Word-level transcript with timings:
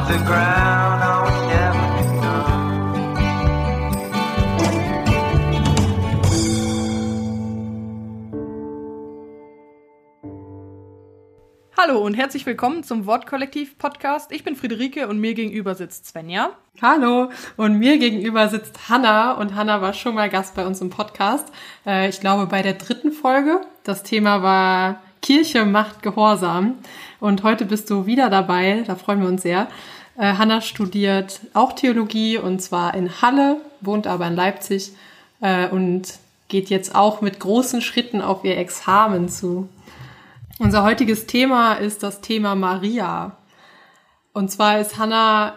off 0.00 0.08
the 0.08 0.18
ground. 0.24 1.02
Oh, 1.04 1.48
never. 1.48 1.90
Hallo 11.76 11.98
und 12.04 12.14
herzlich 12.14 12.44
willkommen 12.44 12.82
zum 12.82 13.06
Wortkollektiv-Podcast. 13.06 14.32
Ich 14.32 14.44
bin 14.44 14.54
Friederike 14.54 15.08
und 15.08 15.18
mir 15.18 15.32
gegenüber 15.34 15.74
sitzt 15.74 16.06
Svenja. 16.06 16.50
Hallo 16.82 17.30
und 17.56 17.78
mir 17.78 17.98
gegenüber 17.98 18.48
sitzt 18.48 18.90
Hanna 18.90 19.32
und 19.32 19.54
Hanna 19.54 19.80
war 19.80 19.94
schon 19.94 20.14
mal 20.14 20.28
Gast 20.28 20.54
bei 20.54 20.66
uns 20.66 20.80
im 20.82 20.90
Podcast. 20.90 21.48
Äh, 21.86 22.10
ich 22.10 22.20
glaube 22.20 22.46
bei 22.46 22.62
der 22.62 22.74
dritten 22.74 23.12
Folge. 23.12 23.62
Das 23.82 24.02
Thema 24.02 24.42
war 24.42 25.02
Kirche 25.22 25.64
macht 25.64 26.02
Gehorsam 26.02 26.74
und 27.20 27.42
heute 27.42 27.64
bist 27.64 27.90
du 27.90 28.06
wieder 28.06 28.30
dabei. 28.30 28.84
Da 28.86 28.94
freuen 28.94 29.20
wir 29.20 29.28
uns 29.28 29.42
sehr. 29.42 29.68
Äh, 30.16 30.34
Hanna 30.34 30.60
studiert 30.60 31.40
auch 31.54 31.72
Theologie 31.72 32.38
und 32.38 32.60
zwar 32.60 32.94
in 32.94 33.22
Halle, 33.22 33.58
wohnt 33.80 34.06
aber 34.06 34.26
in 34.26 34.36
Leipzig 34.36 34.92
äh, 35.40 35.68
und 35.68 36.14
geht 36.48 36.68
jetzt 36.68 36.94
auch 36.94 37.20
mit 37.20 37.40
großen 37.40 37.80
Schritten 37.80 38.20
auf 38.20 38.44
ihr 38.44 38.58
Examen 38.58 39.28
zu. 39.28 39.68
Unser 40.58 40.82
heutiges 40.82 41.26
Thema 41.26 41.74
ist 41.74 42.02
das 42.02 42.20
Thema 42.20 42.54
Maria. 42.54 43.32
Und 44.32 44.50
zwar 44.50 44.78
ist 44.78 44.98
Hanna 44.98 45.54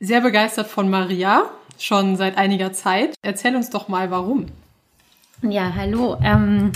sehr 0.00 0.20
begeistert 0.20 0.68
von 0.68 0.88
Maria, 0.88 1.44
schon 1.78 2.16
seit 2.16 2.38
einiger 2.38 2.72
Zeit. 2.72 3.14
Erzähl 3.22 3.54
uns 3.54 3.70
doch 3.70 3.88
mal, 3.88 4.10
warum. 4.10 4.46
Ja, 5.42 5.72
hallo. 5.74 6.16
Ähm, 6.22 6.72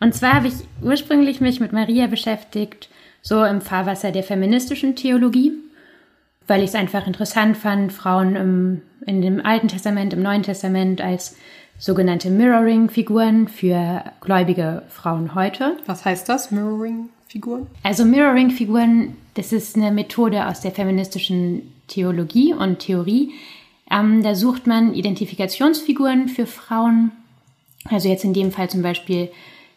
und 0.00 0.14
zwar 0.14 0.34
habe 0.34 0.48
ich 0.48 0.54
ursprünglich 0.82 1.40
mich 1.40 1.60
mit 1.60 1.72
Maria 1.72 2.06
beschäftigt, 2.06 2.88
so 3.22 3.44
im 3.44 3.60
Fahrwasser 3.60 4.12
der 4.12 4.22
feministischen 4.22 4.94
Theologie, 4.94 5.52
weil 6.46 6.62
ich 6.62 6.70
es 6.70 6.74
einfach 6.74 7.06
interessant 7.06 7.56
fand, 7.56 7.92
Frauen 7.92 8.36
im, 8.36 8.82
in 9.06 9.20
dem 9.20 9.44
Alten 9.44 9.68
Testament, 9.68 10.12
im 10.12 10.22
Neuen 10.22 10.42
Testament 10.42 11.00
als 11.00 11.36
sogenannte 11.78 12.30
Mirroring-Figuren 12.30 13.48
für 13.48 14.04
gläubige 14.20 14.82
Frauen 14.88 15.34
heute. 15.34 15.76
Was 15.86 16.04
heißt 16.04 16.28
das, 16.28 16.50
Mirroring-Figuren? 16.50 17.66
Also 17.82 18.04
Mirroring-Figuren, 18.04 19.16
das 19.34 19.52
ist 19.52 19.76
eine 19.76 19.90
Methode 19.90 20.46
aus 20.46 20.60
der 20.60 20.70
feministischen 20.70 21.72
Theologie 21.88 22.54
und 22.54 22.78
Theorie. 22.78 23.32
Ähm, 23.90 24.22
da 24.22 24.34
sucht 24.34 24.66
man 24.66 24.94
Identifikationsfiguren 24.94 26.28
für 26.28 26.46
Frauen, 26.46 27.12
also 27.88 28.08
jetzt 28.08 28.24
in 28.24 28.34
dem 28.34 28.52
Fall 28.52 28.70
zum 28.70 28.82
Beispiel 28.82 29.30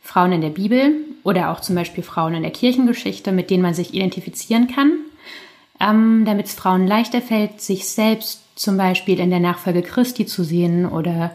Frauen 0.09 0.31
in 0.31 0.41
der 0.41 0.49
Bibel 0.49 0.95
oder 1.23 1.51
auch 1.51 1.59
zum 1.59 1.75
Beispiel 1.75 2.03
Frauen 2.03 2.33
in 2.33 2.41
der 2.41 2.51
Kirchengeschichte, 2.51 3.31
mit 3.31 3.51
denen 3.51 3.61
man 3.61 3.75
sich 3.75 3.93
identifizieren 3.93 4.67
kann, 4.67 4.91
ähm, 5.79 6.23
damit 6.25 6.47
es 6.47 6.55
Frauen 6.55 6.87
leichter 6.87 7.21
fällt, 7.21 7.61
sich 7.61 7.87
selbst 7.87 8.41
zum 8.55 8.75
Beispiel 8.75 9.19
in 9.19 9.29
der 9.29 9.39
Nachfolge 9.39 9.83
Christi 9.83 10.25
zu 10.25 10.43
sehen 10.43 10.87
oder 10.87 11.29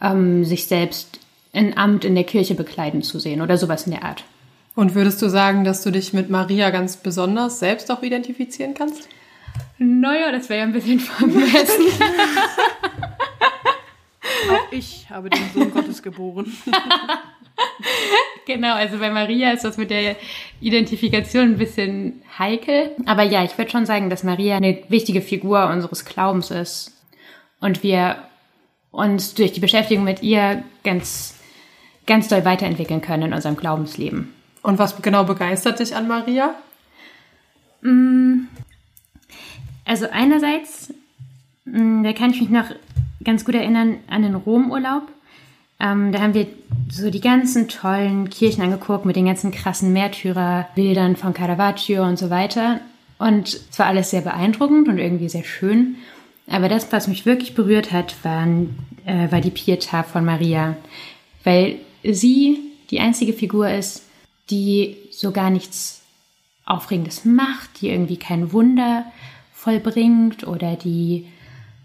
ähm, 0.00 0.44
sich 0.44 0.66
selbst 0.66 1.18
ein 1.52 1.76
Amt 1.76 2.04
in 2.04 2.14
der 2.14 2.22
Kirche 2.22 2.54
bekleiden 2.54 3.02
zu 3.02 3.18
sehen 3.18 3.42
oder 3.42 3.58
sowas 3.58 3.86
in 3.86 3.92
der 3.92 4.04
Art. 4.04 4.22
Und 4.76 4.94
würdest 4.94 5.20
du 5.20 5.28
sagen, 5.28 5.64
dass 5.64 5.82
du 5.82 5.90
dich 5.90 6.12
mit 6.12 6.30
Maria 6.30 6.70
ganz 6.70 6.98
besonders 6.98 7.58
selbst 7.58 7.90
auch 7.90 8.04
identifizieren 8.04 8.74
kannst? 8.74 9.08
Naja, 9.78 10.30
das 10.30 10.48
wäre 10.48 10.60
ja 10.60 10.66
ein 10.66 10.72
bisschen 10.72 11.00
vermessen. 11.00 11.86
Auch 14.48 14.70
ich 14.70 15.10
habe 15.10 15.28
den 15.28 15.50
Sohn 15.52 15.72
Gottes 15.72 16.04
geboren. 16.04 16.56
genau, 18.46 18.74
also 18.74 18.98
bei 18.98 19.10
Maria 19.10 19.50
ist 19.52 19.64
das 19.64 19.76
mit 19.76 19.90
der 19.90 20.16
Identifikation 20.60 21.44
ein 21.44 21.58
bisschen 21.58 22.22
heikel. 22.38 22.90
Aber 23.06 23.22
ja, 23.22 23.44
ich 23.44 23.56
würde 23.56 23.70
schon 23.70 23.86
sagen, 23.86 24.10
dass 24.10 24.24
Maria 24.24 24.56
eine 24.56 24.82
wichtige 24.88 25.22
Figur 25.22 25.68
unseres 25.68 26.04
Glaubens 26.04 26.50
ist. 26.50 26.92
Und 27.60 27.82
wir 27.82 28.16
uns 28.90 29.34
durch 29.34 29.52
die 29.52 29.60
Beschäftigung 29.60 30.04
mit 30.04 30.22
ihr 30.22 30.62
ganz, 30.84 31.34
ganz 32.06 32.28
doll 32.28 32.44
weiterentwickeln 32.44 33.00
können 33.00 33.24
in 33.24 33.32
unserem 33.34 33.56
Glaubensleben. 33.56 34.32
Und 34.62 34.78
was 34.78 35.00
genau 35.00 35.24
begeistert 35.24 35.78
dich 35.78 35.94
an 35.94 36.08
Maria? 36.08 36.54
Also 39.84 40.06
einerseits, 40.10 40.92
mh, 41.64 42.02
da 42.02 42.12
kann 42.12 42.30
ich 42.30 42.40
mich 42.40 42.50
noch 42.50 42.66
ganz 43.22 43.44
gut 43.44 43.54
erinnern 43.54 43.98
an 44.08 44.22
den 44.22 44.34
Romurlaub. 44.34 45.02
Ähm, 45.78 46.12
da 46.12 46.20
haben 46.20 46.34
wir 46.34 46.46
so 46.90 47.10
die 47.10 47.20
ganzen 47.20 47.68
tollen 47.68 48.30
Kirchen 48.30 48.62
angeguckt 48.62 49.04
mit 49.04 49.16
den 49.16 49.26
ganzen 49.26 49.50
krassen 49.50 49.92
Märtyrerbildern 49.92 51.16
von 51.16 51.34
Caravaggio 51.34 52.04
und 52.04 52.18
so 52.18 52.30
weiter. 52.30 52.80
Und 53.18 53.60
es 53.70 53.78
war 53.78 53.86
alles 53.86 54.10
sehr 54.10 54.22
beeindruckend 54.22 54.88
und 54.88 54.98
irgendwie 54.98 55.28
sehr 55.28 55.44
schön. 55.44 55.96
Aber 56.48 56.68
das, 56.68 56.92
was 56.92 57.08
mich 57.08 57.26
wirklich 57.26 57.54
berührt 57.54 57.92
hat, 57.92 58.14
waren, 58.24 58.78
äh, 59.04 59.30
war 59.30 59.40
die 59.40 59.50
Pietà 59.50 60.02
von 60.02 60.24
Maria. 60.24 60.76
Weil 61.44 61.76
sie 62.02 62.58
die 62.90 63.00
einzige 63.00 63.32
Figur 63.32 63.68
ist, 63.68 64.02
die 64.50 64.96
so 65.10 65.32
gar 65.32 65.50
nichts 65.50 66.02
Aufregendes 66.64 67.24
macht, 67.24 67.80
die 67.80 67.88
irgendwie 67.90 68.16
kein 68.16 68.52
Wunder 68.52 69.04
vollbringt 69.52 70.46
oder 70.46 70.76
die 70.76 71.26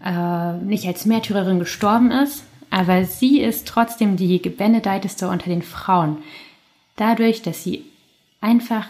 äh, 0.04 0.52
nicht 0.58 0.86
als 0.86 1.06
Märtyrerin 1.06 1.58
gestorben 1.58 2.10
ist. 2.10 2.44
Aber 2.72 3.04
sie 3.04 3.42
ist 3.42 3.68
trotzdem 3.68 4.16
die 4.16 4.40
gebenedeiteste 4.40 5.28
unter 5.28 5.50
den 5.50 5.60
Frauen. 5.60 6.16
Dadurch, 6.96 7.42
dass 7.42 7.62
sie 7.62 7.84
einfach 8.40 8.86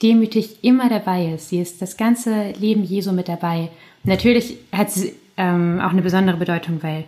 demütig 0.00 0.64
immer 0.64 0.88
dabei 0.88 1.26
ist. 1.34 1.50
Sie 1.50 1.60
ist 1.60 1.82
das 1.82 1.98
ganze 1.98 2.52
Leben 2.52 2.82
Jesu 2.82 3.12
mit 3.12 3.28
dabei. 3.28 3.68
Natürlich 4.04 4.56
hat 4.72 4.90
sie 4.90 5.12
ähm, 5.36 5.82
auch 5.84 5.90
eine 5.90 6.00
besondere 6.00 6.38
Bedeutung, 6.38 6.82
weil 6.82 7.04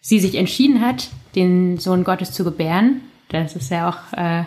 sie 0.00 0.18
sich 0.18 0.34
entschieden 0.34 0.80
hat, 0.80 1.10
den 1.34 1.76
Sohn 1.76 2.02
Gottes 2.02 2.32
zu 2.32 2.42
gebären. 2.42 3.02
Das 3.28 3.54
ist 3.54 3.70
ja 3.70 3.90
auch 3.90 4.16
äh, 4.16 4.44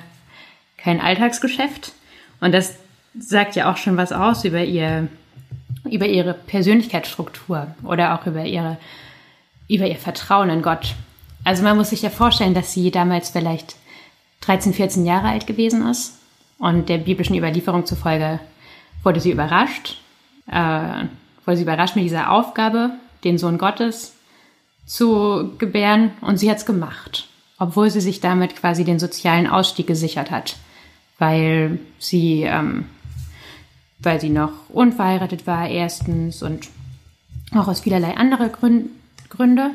kein 0.77 0.99
Alltagsgeschäft. 0.99 1.93
Und 2.41 2.53
das 2.53 2.73
sagt 3.19 3.55
ja 3.55 3.71
auch 3.71 3.77
schon 3.77 3.97
was 3.97 4.11
aus 4.11 4.45
über 4.45 4.63
ihr, 4.63 5.09
über 5.83 6.07
ihre 6.07 6.33
Persönlichkeitsstruktur 6.33 7.67
oder 7.83 8.15
auch 8.15 8.25
über 8.25 8.45
ihre, 8.45 8.77
über 9.69 9.88
ihr 9.88 9.96
Vertrauen 9.96 10.50
in 10.50 10.62
Gott. 10.62 10.96
Also 11.46 11.63
man 11.63 11.78
muss 11.78 11.91
sich 11.91 12.02
ja 12.02 12.09
vorstellen, 12.09 12.53
dass 12.53 12.74
sie 12.74 12.91
damals 12.91 13.30
vielleicht 13.30 13.75
13, 14.41 14.74
14 14.74 15.06
Jahre 15.06 15.30
alt 15.30 15.47
gewesen 15.47 15.88
ist 15.88 16.18
und 16.57 16.90
der 16.90 16.97
biblischen 16.97 17.38
Überlieferung 17.38 17.85
zufolge 17.85 18.40
wurde 19.03 19.22
sie 19.22 19.31
überrascht, 19.31 20.02
äh, 20.52 21.06
wurde 21.46 21.57
sie 21.57 21.63
überrascht 21.63 21.96
mit 21.96 22.03
dieser 22.03 22.31
Aufgabe, 22.31 22.91
den 23.24 23.38
Sohn 23.38 23.57
Gottes 23.57 24.16
zu 24.85 25.53
gebären 25.57 26.12
und 26.22 26.38
sie 26.38 26.50
hat 26.50 26.57
es 26.57 26.66
gemacht, 26.66 27.28
obwohl 27.59 27.90
sie 27.90 28.01
sich 28.01 28.19
damit 28.19 28.56
quasi 28.56 28.84
den 28.84 29.00
sozialen 29.00 29.47
Ausstieg 29.47 29.88
gesichert 29.88 30.31
hat, 30.31 30.57
weil 31.19 31.80
sie, 32.00 32.44
ähm, 32.44 32.86
weil 34.00 34.19
sie 34.19 34.30
noch 34.30 34.51
unverheiratet 34.69 35.46
war 35.46 35.68
erstens 35.68 36.41
und 36.41 36.68
auch 37.53 37.68
aus 37.68 37.81
vielerlei 37.81 38.18
anderer 38.18 38.50
Grün 38.50 38.90
Gründe. 39.29 39.72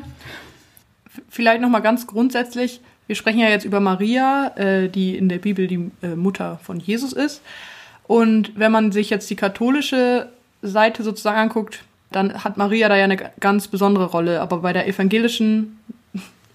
Vielleicht 1.29 1.61
nochmal 1.61 1.81
ganz 1.81 2.07
grundsätzlich. 2.07 2.81
Wir 3.07 3.15
sprechen 3.15 3.39
ja 3.39 3.49
jetzt 3.49 3.65
über 3.65 3.79
Maria, 3.79 4.51
äh, 4.55 4.89
die 4.89 5.15
in 5.15 5.29
der 5.29 5.37
Bibel 5.37 5.67
die 5.67 5.91
äh, 6.01 6.15
Mutter 6.15 6.59
von 6.63 6.79
Jesus 6.79 7.13
ist. 7.13 7.41
Und 8.07 8.57
wenn 8.57 8.71
man 8.71 8.91
sich 8.91 9.09
jetzt 9.09 9.29
die 9.29 9.35
katholische 9.35 10.29
Seite 10.61 11.03
sozusagen 11.03 11.37
anguckt, 11.37 11.83
dann 12.11 12.43
hat 12.43 12.57
Maria 12.57 12.89
da 12.89 12.95
ja 12.95 13.03
eine 13.03 13.17
ganz 13.39 13.67
besondere 13.67 14.05
Rolle. 14.05 14.41
Aber 14.41 14.59
bei 14.59 14.73
der 14.73 14.87
evangelischen, 14.87 15.79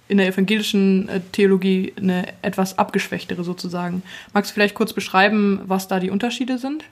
in 0.09 0.19
der 0.19 0.27
evangelischen 0.27 1.09
äh, 1.09 1.21
Theologie 1.33 1.93
eine 1.97 2.27
etwas 2.43 2.79
abgeschwächtere 2.79 3.45
sozusagen. 3.45 4.03
Magst 4.33 4.51
du 4.51 4.55
vielleicht 4.55 4.75
kurz 4.75 4.93
beschreiben, 4.93 5.61
was 5.67 5.89
da 5.89 6.01
die 6.01 6.11
Unterschiede 6.11 6.59
sind? 6.59 6.85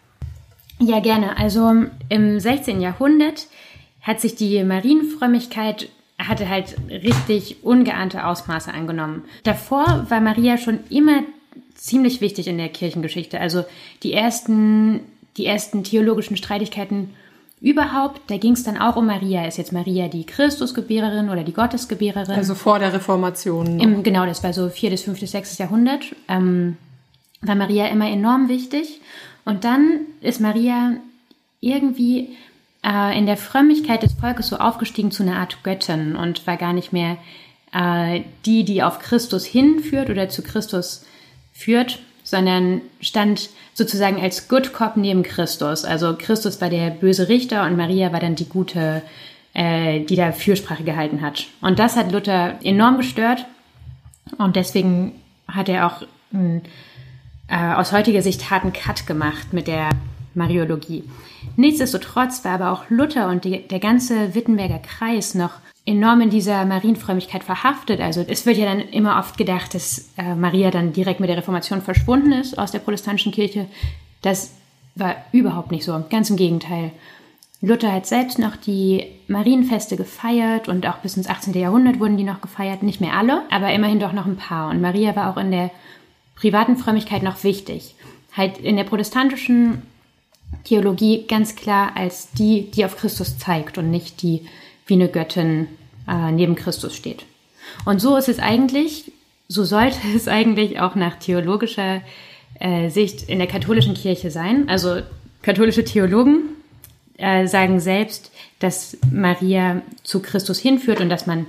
Ja, 0.80 1.00
gerne. 1.00 1.36
Also 1.36 1.86
im 2.08 2.38
16. 2.38 2.80
Jahrhundert 2.80 3.48
hat 4.02 4.20
sich 4.20 4.36
die 4.36 4.62
Marienfrömmigkeit 4.62 5.88
hatte 6.28 6.48
halt 6.48 6.76
richtig 6.90 7.64
ungeahnte 7.64 8.26
Ausmaße 8.26 8.72
angenommen. 8.72 9.24
Davor 9.44 10.06
war 10.08 10.20
Maria 10.20 10.58
schon 10.58 10.80
immer 10.90 11.22
ziemlich 11.74 12.20
wichtig 12.20 12.48
in 12.48 12.58
der 12.58 12.68
Kirchengeschichte. 12.68 13.40
Also 13.40 13.64
die 14.02 14.12
ersten, 14.12 15.00
die 15.36 15.46
ersten 15.46 15.84
theologischen 15.84 16.36
Streitigkeiten 16.36 17.10
überhaupt, 17.60 18.20
da 18.28 18.36
ging 18.36 18.52
es 18.52 18.62
dann 18.62 18.76
auch 18.76 18.96
um 18.96 19.06
Maria. 19.06 19.46
Ist 19.46 19.58
jetzt 19.58 19.72
Maria 19.72 20.08
die 20.08 20.26
Christusgebärerin 20.26 21.30
oder 21.30 21.44
die 21.44 21.52
Gottesgebärerin? 21.52 22.34
Also 22.34 22.54
vor 22.54 22.78
der 22.78 22.92
Reformation. 22.92 23.80
Im, 23.80 24.02
genau, 24.02 24.26
das 24.26 24.44
war 24.44 24.52
so 24.52 24.68
4., 24.68 24.98
5., 24.98 25.26
6. 25.26 25.58
Jahrhundert. 25.58 26.14
Ähm, 26.28 26.76
war 27.40 27.54
Maria 27.54 27.86
immer 27.86 28.08
enorm 28.08 28.48
wichtig. 28.48 29.00
Und 29.44 29.64
dann 29.64 30.00
ist 30.20 30.40
Maria 30.40 30.96
irgendwie 31.60 32.36
äh, 32.84 33.18
in 33.18 33.26
der 33.26 33.36
Frömmigkeit 33.36 34.02
des 34.02 34.14
Volkes 34.14 34.48
so 34.48 34.56
aufgestiegen 34.56 35.10
zu 35.10 35.22
einer 35.22 35.38
Art 35.38 35.62
Göttin 35.62 36.16
und 36.16 36.46
war 36.46 36.56
gar 36.56 36.72
nicht 36.72 36.92
mehr 36.92 37.18
äh, 37.72 38.22
die, 38.46 38.64
die 38.64 38.82
auf 38.82 38.98
Christus 38.98 39.44
hinführt 39.44 40.10
oder 40.10 40.28
zu 40.28 40.42
Christus 40.42 41.04
führt, 41.52 41.98
sondern 42.22 42.82
stand 43.00 43.50
sozusagen 43.74 44.20
als 44.20 44.48
Good 44.48 44.72
Cop 44.72 44.96
neben 44.96 45.22
Christus. 45.22 45.84
Also 45.84 46.14
Christus 46.16 46.60
war 46.60 46.70
der 46.70 46.90
böse 46.90 47.28
Richter 47.28 47.64
und 47.64 47.76
Maria 47.76 48.12
war 48.12 48.20
dann 48.20 48.34
die 48.34 48.48
gute, 48.48 49.02
äh, 49.54 50.00
die 50.00 50.16
da 50.16 50.32
Fürsprache 50.32 50.84
gehalten 50.84 51.20
hat. 51.20 51.46
Und 51.60 51.78
das 51.78 51.96
hat 51.96 52.12
Luther 52.12 52.58
enorm 52.62 52.98
gestört 52.98 53.46
und 54.36 54.56
deswegen 54.56 55.12
hat 55.46 55.68
er 55.68 55.86
auch 55.86 56.02
äh, 57.48 57.74
aus 57.74 57.92
heutiger 57.92 58.22
Sicht 58.22 58.50
harten 58.50 58.72
Cut 58.72 59.06
gemacht 59.06 59.52
mit 59.52 59.66
der 59.66 59.90
Mariologie. 60.38 61.04
Nichtsdestotrotz 61.56 62.44
war 62.44 62.52
aber 62.52 62.72
auch 62.72 62.88
Luther 62.88 63.28
und 63.28 63.44
die, 63.44 63.68
der 63.68 63.80
ganze 63.80 64.34
Wittenberger 64.34 64.78
Kreis 64.78 65.34
noch 65.34 65.52
enorm 65.84 66.20
in 66.20 66.30
dieser 66.30 66.64
Marienfrömmigkeit 66.64 67.44
verhaftet. 67.44 68.00
Also 68.00 68.24
es 68.26 68.46
wird 68.46 68.58
ja 68.58 68.66
dann 68.66 68.80
immer 68.80 69.18
oft 69.18 69.38
gedacht, 69.38 69.74
dass 69.74 70.10
äh, 70.18 70.34
Maria 70.34 70.70
dann 70.70 70.92
direkt 70.92 71.20
mit 71.20 71.30
der 71.30 71.38
Reformation 71.38 71.82
verschwunden 71.82 72.32
ist 72.32 72.58
aus 72.58 72.72
der 72.72 72.80
protestantischen 72.80 73.32
Kirche. 73.32 73.66
Das 74.22 74.52
war 74.94 75.16
überhaupt 75.32 75.70
nicht 75.70 75.84
so. 75.84 76.04
Ganz 76.10 76.28
im 76.28 76.36
Gegenteil. 76.36 76.92
Luther 77.60 77.92
hat 77.92 78.06
selbst 78.06 78.38
noch 78.38 78.54
die 78.54 79.06
Marienfeste 79.26 79.96
gefeiert 79.96 80.68
und 80.68 80.86
auch 80.86 80.98
bis 80.98 81.16
ins 81.16 81.28
18. 81.28 81.54
Jahrhundert 81.54 81.98
wurden 81.98 82.16
die 82.16 82.24
noch 82.24 82.40
gefeiert. 82.40 82.82
Nicht 82.82 83.00
mehr 83.00 83.14
alle, 83.14 83.42
aber 83.50 83.72
immerhin 83.72 83.98
doch 83.98 84.12
noch 84.12 84.26
ein 84.26 84.36
paar. 84.36 84.70
Und 84.70 84.80
Maria 84.80 85.16
war 85.16 85.30
auch 85.30 85.38
in 85.38 85.50
der 85.50 85.70
privaten 86.36 86.76
Frömmigkeit 86.76 87.22
noch 87.22 87.42
wichtig. 87.42 87.94
Halt 88.36 88.58
in 88.58 88.76
der 88.76 88.84
protestantischen 88.84 89.82
Theologie 90.64 91.26
ganz 91.26 91.56
klar 91.56 91.92
als 91.96 92.30
die, 92.32 92.70
die 92.70 92.84
auf 92.84 92.96
Christus 92.96 93.38
zeigt 93.38 93.78
und 93.78 93.90
nicht 93.90 94.22
die 94.22 94.46
wie 94.86 94.94
eine 94.94 95.08
Göttin 95.08 95.68
äh, 96.08 96.32
neben 96.32 96.54
Christus 96.54 96.94
steht. 96.94 97.24
Und 97.84 98.00
so 98.00 98.16
ist 98.16 98.28
es 98.28 98.38
eigentlich, 98.38 99.12
so 99.48 99.64
sollte 99.64 99.98
es 100.16 100.28
eigentlich 100.28 100.80
auch 100.80 100.94
nach 100.94 101.16
theologischer 101.16 102.00
äh, 102.60 102.88
Sicht 102.88 103.28
in 103.28 103.38
der 103.38 103.48
katholischen 103.48 103.94
Kirche 103.94 104.30
sein. 104.30 104.68
Also 104.68 105.00
katholische 105.42 105.84
Theologen 105.84 106.42
äh, 107.18 107.46
sagen 107.46 107.80
selbst, 107.80 108.32
dass 108.58 108.96
Maria 109.12 109.82
zu 110.02 110.20
Christus 110.20 110.58
hinführt 110.58 111.00
und 111.00 111.08
dass 111.08 111.26
man 111.26 111.46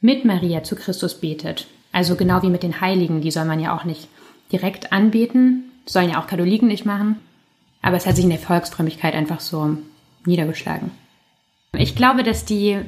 mit 0.00 0.24
Maria 0.24 0.62
zu 0.62 0.76
Christus 0.76 1.14
betet. 1.20 1.66
Also 1.92 2.16
genau 2.16 2.42
wie 2.42 2.50
mit 2.50 2.62
den 2.62 2.80
Heiligen, 2.80 3.22
die 3.22 3.30
soll 3.30 3.46
man 3.46 3.60
ja 3.60 3.74
auch 3.74 3.84
nicht 3.84 4.08
direkt 4.52 4.92
anbeten, 4.92 5.70
sollen 5.86 6.10
ja 6.10 6.20
auch 6.20 6.26
Katholiken 6.26 6.68
nicht 6.68 6.84
machen. 6.84 7.16
Aber 7.86 7.96
es 7.96 8.04
hat 8.04 8.16
sich 8.16 8.24
in 8.24 8.30
der 8.30 8.40
Volksfrömmigkeit 8.40 9.14
einfach 9.14 9.38
so 9.38 9.78
niedergeschlagen. 10.24 10.90
Ich 11.72 11.94
glaube, 11.94 12.24
dass 12.24 12.44
die, 12.44 12.80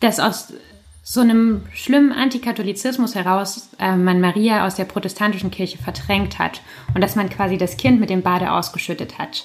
dass 0.00 0.20
aus 0.20 0.54
so 1.02 1.20
einem 1.20 1.66
schlimmen 1.74 2.12
Antikatholizismus 2.12 3.14
heraus 3.14 3.68
äh, 3.78 3.94
man 3.94 4.22
Maria 4.22 4.66
aus 4.66 4.76
der 4.76 4.86
protestantischen 4.86 5.50
Kirche 5.50 5.76
verdrängt 5.76 6.38
hat 6.38 6.62
und 6.94 7.02
dass 7.02 7.14
man 7.14 7.28
quasi 7.28 7.58
das 7.58 7.76
Kind 7.76 8.00
mit 8.00 8.08
dem 8.08 8.22
Bade 8.22 8.52
ausgeschüttet 8.52 9.18
hat. 9.18 9.44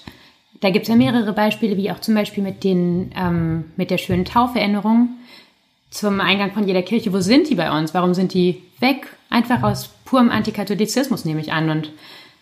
Da 0.62 0.70
gibt 0.70 0.84
es 0.84 0.90
ja 0.90 0.96
mehrere 0.96 1.34
Beispiele, 1.34 1.76
wie 1.76 1.92
auch 1.92 2.00
zum 2.00 2.16
Beispiel 2.16 2.42
mit, 2.42 2.64
den, 2.64 3.12
ähm, 3.14 3.66
mit 3.76 3.92
der 3.92 3.98
schönen 3.98 4.24
Tauferinnerung 4.24 5.10
zum 5.90 6.22
Eingang 6.22 6.54
von 6.54 6.66
jeder 6.66 6.82
Kirche. 6.82 7.12
Wo 7.12 7.20
sind 7.20 7.50
die 7.50 7.56
bei 7.56 7.78
uns? 7.78 7.94
Warum 7.94 8.14
sind 8.14 8.34
die 8.34 8.64
weg? 8.80 9.18
Einfach 9.30 9.64
aus 9.64 9.90
purem 10.06 10.30
Antikatholizismus 10.30 11.26
nehme 11.26 11.42
ich 11.42 11.52
an. 11.52 11.70
Und 11.70 11.92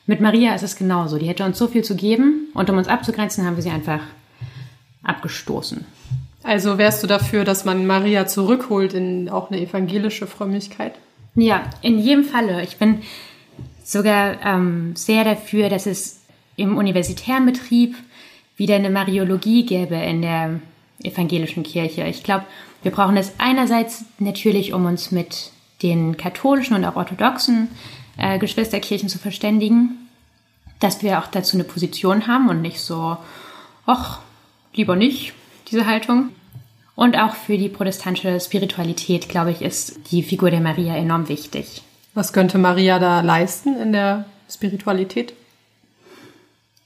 mit 0.07 0.21
Maria 0.21 0.53
ist 0.53 0.63
es 0.63 0.75
genauso. 0.75 1.17
Die 1.17 1.27
hätte 1.27 1.45
uns 1.45 1.57
so 1.57 1.67
viel 1.67 1.83
zu 1.83 1.95
geben 1.95 2.47
und 2.53 2.69
um 2.69 2.77
uns 2.77 2.87
abzugrenzen, 2.87 3.45
haben 3.45 3.55
wir 3.55 3.63
sie 3.63 3.69
einfach 3.69 4.01
abgestoßen. 5.03 5.85
Also 6.43 6.77
wärst 6.77 7.01
du 7.01 7.07
dafür, 7.07 7.43
dass 7.43 7.65
man 7.65 7.87
Maria 7.87 8.27
zurückholt 8.27 8.93
in 8.93 9.29
auch 9.29 9.49
eine 9.49 9.59
evangelische 9.59 10.27
Frömmigkeit? 10.27 10.93
Ja, 11.33 11.63
in 11.81 11.97
jedem 11.97 12.23
Falle. 12.23 12.63
Ich 12.63 12.77
bin 12.77 13.01
sogar 13.83 14.37
ähm, 14.45 14.95
sehr 14.95 15.23
dafür, 15.23 15.69
dass 15.69 15.85
es 15.85 16.21
im 16.55 16.77
universitären 16.77 17.45
Betrieb 17.45 17.95
wieder 18.57 18.75
eine 18.75 18.89
Mariologie 18.89 19.65
gäbe 19.65 19.95
in 19.95 20.21
der 20.21 20.59
evangelischen 21.03 21.63
Kirche. 21.63 22.03
Ich 22.05 22.23
glaube, 22.23 22.45
wir 22.83 22.91
brauchen 22.91 23.17
es 23.17 23.33
einerseits 23.37 24.05
natürlich, 24.19 24.71
um 24.73 24.85
uns 24.85 25.11
mit 25.11 25.51
den 25.81 26.15
katholischen 26.15 26.75
und 26.75 26.85
auch 26.85 26.95
orthodoxen 26.95 27.69
äh, 28.17 28.39
Geschwisterkirchen 28.39 29.09
zu 29.09 29.17
verständigen, 29.17 30.09
dass 30.79 31.01
wir 31.01 31.19
auch 31.19 31.27
dazu 31.27 31.57
eine 31.57 31.63
Position 31.63 32.27
haben 32.27 32.49
und 32.49 32.61
nicht 32.61 32.79
so, 32.79 33.17
ach, 33.85 34.19
lieber 34.73 34.95
nicht, 34.95 35.33
diese 35.71 35.85
Haltung. 35.85 36.29
Und 36.95 37.17
auch 37.17 37.35
für 37.35 37.57
die 37.57 37.69
protestantische 37.69 38.39
Spiritualität, 38.39 39.27
glaube 39.27 39.51
ich, 39.51 39.61
ist 39.61 40.11
die 40.11 40.23
Figur 40.23 40.49
der 40.49 40.61
Maria 40.61 40.95
enorm 40.95 41.27
wichtig. 41.27 41.81
Was 42.13 42.31
könnte 42.31 42.57
Maria 42.57 42.99
da 42.99 43.19
leisten 43.19 43.77
in 43.77 43.91
der 43.91 44.25
Spiritualität? 44.49 45.33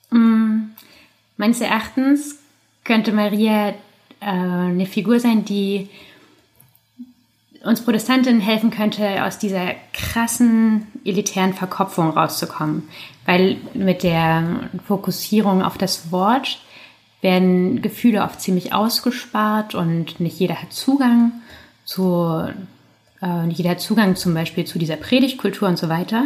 Mm, 0.09 0.71
meines 1.37 1.61
Erachtens 1.61 2.39
könnte 2.83 3.11
Maria 3.11 3.69
äh, 3.69 3.75
eine 4.21 4.87
Figur 4.87 5.19
sein, 5.19 5.45
die 5.45 5.89
uns 7.63 7.83
Protestantinnen 7.83 8.41
helfen 8.41 8.71
könnte, 8.71 9.23
aus 9.23 9.37
dieser 9.37 9.75
krassen 9.93 10.87
elitären 11.05 11.53
Verkopfung 11.53 12.11
rauszukommen. 12.11 12.89
Weil 13.25 13.57
mit 13.73 14.03
der 14.03 14.69
Fokussierung 14.87 15.63
auf 15.63 15.77
das 15.77 16.11
Wort 16.11 16.59
werden 17.21 17.81
Gefühle 17.81 18.23
oft 18.23 18.41
ziemlich 18.41 18.73
ausgespart 18.73 19.75
und 19.75 20.19
nicht 20.19 20.39
jeder 20.39 20.61
hat 20.61 20.73
Zugang 20.73 21.33
zu, 21.83 22.47
äh, 23.21 23.45
nicht 23.45 23.57
jeder 23.57 23.71
hat 23.71 23.81
Zugang 23.81 24.15
zum 24.15 24.33
Beispiel 24.33 24.65
zu 24.65 24.79
dieser 24.79 24.95
Predigtkultur 24.95 25.67
und 25.67 25.77
so 25.77 25.89
weiter. 25.89 26.25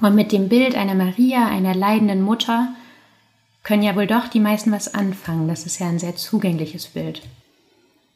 Und 0.00 0.14
mit 0.14 0.32
dem 0.32 0.48
Bild 0.48 0.74
einer 0.76 0.94
Maria, 0.94 1.46
einer 1.46 1.74
leidenden 1.74 2.22
Mutter, 2.22 2.68
können 3.62 3.82
ja 3.82 3.96
wohl 3.96 4.06
doch 4.06 4.28
die 4.28 4.40
meisten 4.40 4.72
was 4.72 4.94
anfangen. 4.94 5.48
Das 5.48 5.66
ist 5.66 5.78
ja 5.78 5.88
ein 5.88 5.98
sehr 5.98 6.16
zugängliches 6.16 6.86
Bild. 6.86 7.22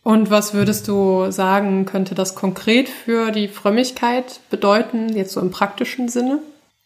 Und 0.08 0.30
was 0.30 0.54
würdest 0.54 0.88
du 0.88 1.30
sagen, 1.30 1.84
könnte 1.84 2.14
das 2.14 2.34
konkret 2.34 2.88
für 2.88 3.30
die 3.30 3.46
Frömmigkeit 3.46 4.40
bedeuten, 4.48 5.14
jetzt 5.14 5.34
so 5.34 5.40
im 5.42 5.50
praktischen 5.50 6.08
Sinne? 6.08 6.38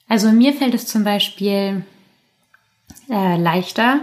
Also 0.09 0.33
mir 0.33 0.53
fällt 0.53 0.75
es 0.75 0.89
zum 0.89 1.05
Beispiel 1.05 1.85
äh, 3.09 3.37
leichter, 3.37 4.01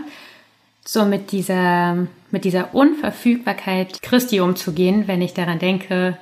so 0.85 1.03
mit 1.03 1.33
dieser, 1.33 2.07
mit 2.31 2.45
dieser 2.45 2.73
Unverfügbarkeit 2.73 4.01
Christi 4.01 4.39
umzugehen, 4.39 5.09
wenn 5.09 5.21
ich 5.21 5.33
daran 5.33 5.59
denke, 5.59 6.17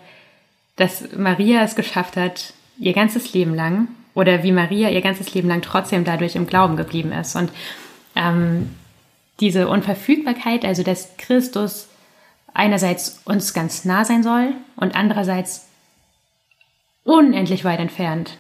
dass 0.76 1.04
Maria 1.16 1.62
es 1.62 1.76
geschafft 1.76 2.18
hat, 2.18 2.54
ihr 2.80 2.94
ganzes 2.94 3.32
Leben 3.32 3.54
lang, 3.54 3.90
oder 4.16 4.42
wie 4.42 4.52
Maria 4.52 4.90
ihr 4.90 5.02
ganzes 5.02 5.36
Leben 5.36 5.50
lang 5.50 5.62
trotzdem 5.62 6.04
dadurch 6.04 6.36
im 6.36 6.48
Glauben 6.48 6.78
geblieben 6.78 7.12
ist. 7.12 7.36
Und 7.36 7.52
ähm, 8.16 8.72
diese 9.40 9.68
Unverfügbarkeit, 9.68 10.66
also 10.66 10.82
dass 10.82 11.16
Christus 11.18 11.90
einerseits 12.58 13.22
uns 13.24 13.54
ganz 13.54 13.86
nah 13.86 14.04
sein 14.04 14.24
soll 14.24 14.54
und 14.76 14.96
andererseits 14.96 15.68
unendlich 17.04 17.64
weit 17.64 17.80
entfernt. 17.80 18.40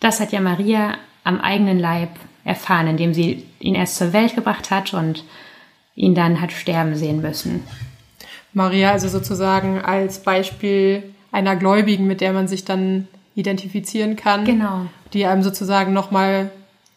Das 0.00 0.20
hat 0.20 0.30
ja 0.30 0.40
Maria 0.40 0.98
am 1.24 1.40
eigenen 1.40 1.78
Leib 1.78 2.10
erfahren, 2.44 2.86
indem 2.86 3.14
sie 3.14 3.46
ihn 3.58 3.74
erst 3.74 3.96
zur 3.96 4.12
Welt 4.12 4.34
gebracht 4.34 4.70
hat 4.70 4.92
und 4.92 5.24
ihn 5.94 6.14
dann 6.14 6.40
hat 6.40 6.52
sterben 6.52 6.96
sehen 6.96 7.22
müssen. 7.22 7.64
Maria 8.52 8.92
also 8.92 9.08
sozusagen 9.08 9.80
als 9.80 10.22
Beispiel 10.22 11.14
einer 11.32 11.56
Gläubigen, 11.56 12.06
mit 12.06 12.20
der 12.20 12.34
man 12.34 12.46
sich 12.46 12.64
dann 12.64 13.08
identifizieren 13.34 14.16
kann. 14.16 14.44
Genau. 14.44 14.86
Die 15.14 15.24
einem 15.24 15.42
sozusagen 15.42 15.92
nochmal 15.94 16.50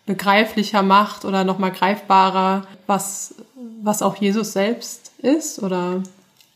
begreiflicher 0.05 0.83
macht 0.83 1.23
oder 1.23 1.45
nochmal 1.45 1.71
greifbarer, 1.71 2.67
was, 2.85 3.35
was 3.81 4.01
auch 4.01 4.17
Jesus 4.17 4.53
selbst 4.53 5.11
ist, 5.19 5.63
oder? 5.63 6.03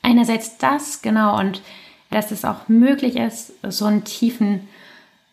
Einerseits 0.01 0.57
das, 0.57 1.01
genau, 1.01 1.39
und 1.39 1.61
dass 2.09 2.31
es 2.31 2.45
auch 2.45 2.67
möglich 2.67 3.15
ist, 3.15 3.53
so 3.63 3.85
einen 3.85 4.03
tiefen, 4.03 4.67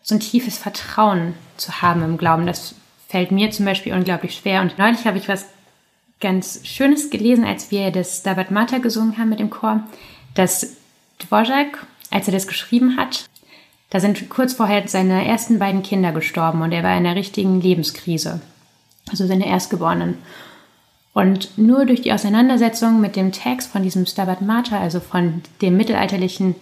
so 0.01 0.15
ein 0.15 0.21
tiefes 0.21 0.57
Vertrauen 0.57 1.33
zu 1.57 1.81
haben 1.81 2.03
im 2.03 2.17
Glauben. 2.17 2.45
Das 2.45 2.75
fällt 3.07 3.31
mir 3.31 3.51
zum 3.51 3.65
Beispiel 3.65 3.93
unglaublich 3.93 4.35
schwer. 4.35 4.61
Und 4.61 4.77
neulich 4.77 5.05
habe 5.05 5.17
ich 5.17 5.27
was 5.27 5.45
ganz 6.19 6.61
Schönes 6.63 7.09
gelesen, 7.09 7.45
als 7.45 7.71
wir 7.71 7.91
das 7.91 8.19
Stabat 8.19 8.51
Mater 8.51 8.79
gesungen 8.79 9.17
haben 9.17 9.29
mit 9.29 9.39
dem 9.39 9.49
Chor, 9.49 9.83
dass 10.35 10.77
Dvorak, 11.19 11.85
als 12.11 12.27
er 12.27 12.33
das 12.33 12.47
geschrieben 12.47 12.97
hat, 12.97 13.25
da 13.89 13.99
sind 13.99 14.29
kurz 14.29 14.53
vorher 14.53 14.87
seine 14.87 15.27
ersten 15.27 15.59
beiden 15.59 15.81
Kinder 15.81 16.11
gestorben 16.11 16.61
und 16.61 16.71
er 16.71 16.83
war 16.83 16.91
in 16.91 17.05
einer 17.05 17.15
richtigen 17.15 17.59
Lebenskrise. 17.59 18.41
Also 19.09 19.25
seine 19.25 19.47
Erstgeborenen. 19.47 20.19
Und 21.13 21.57
nur 21.57 21.85
durch 21.85 22.01
die 22.01 22.13
Auseinandersetzung 22.13 23.01
mit 23.01 23.15
dem 23.15 23.31
Text 23.31 23.71
von 23.71 23.83
diesem 23.83 24.05
Stabat 24.05 24.41
Mater, 24.41 24.79
also 24.79 24.99
von 24.99 25.41
dem 25.61 25.75
mittelalterlichen 25.75 26.55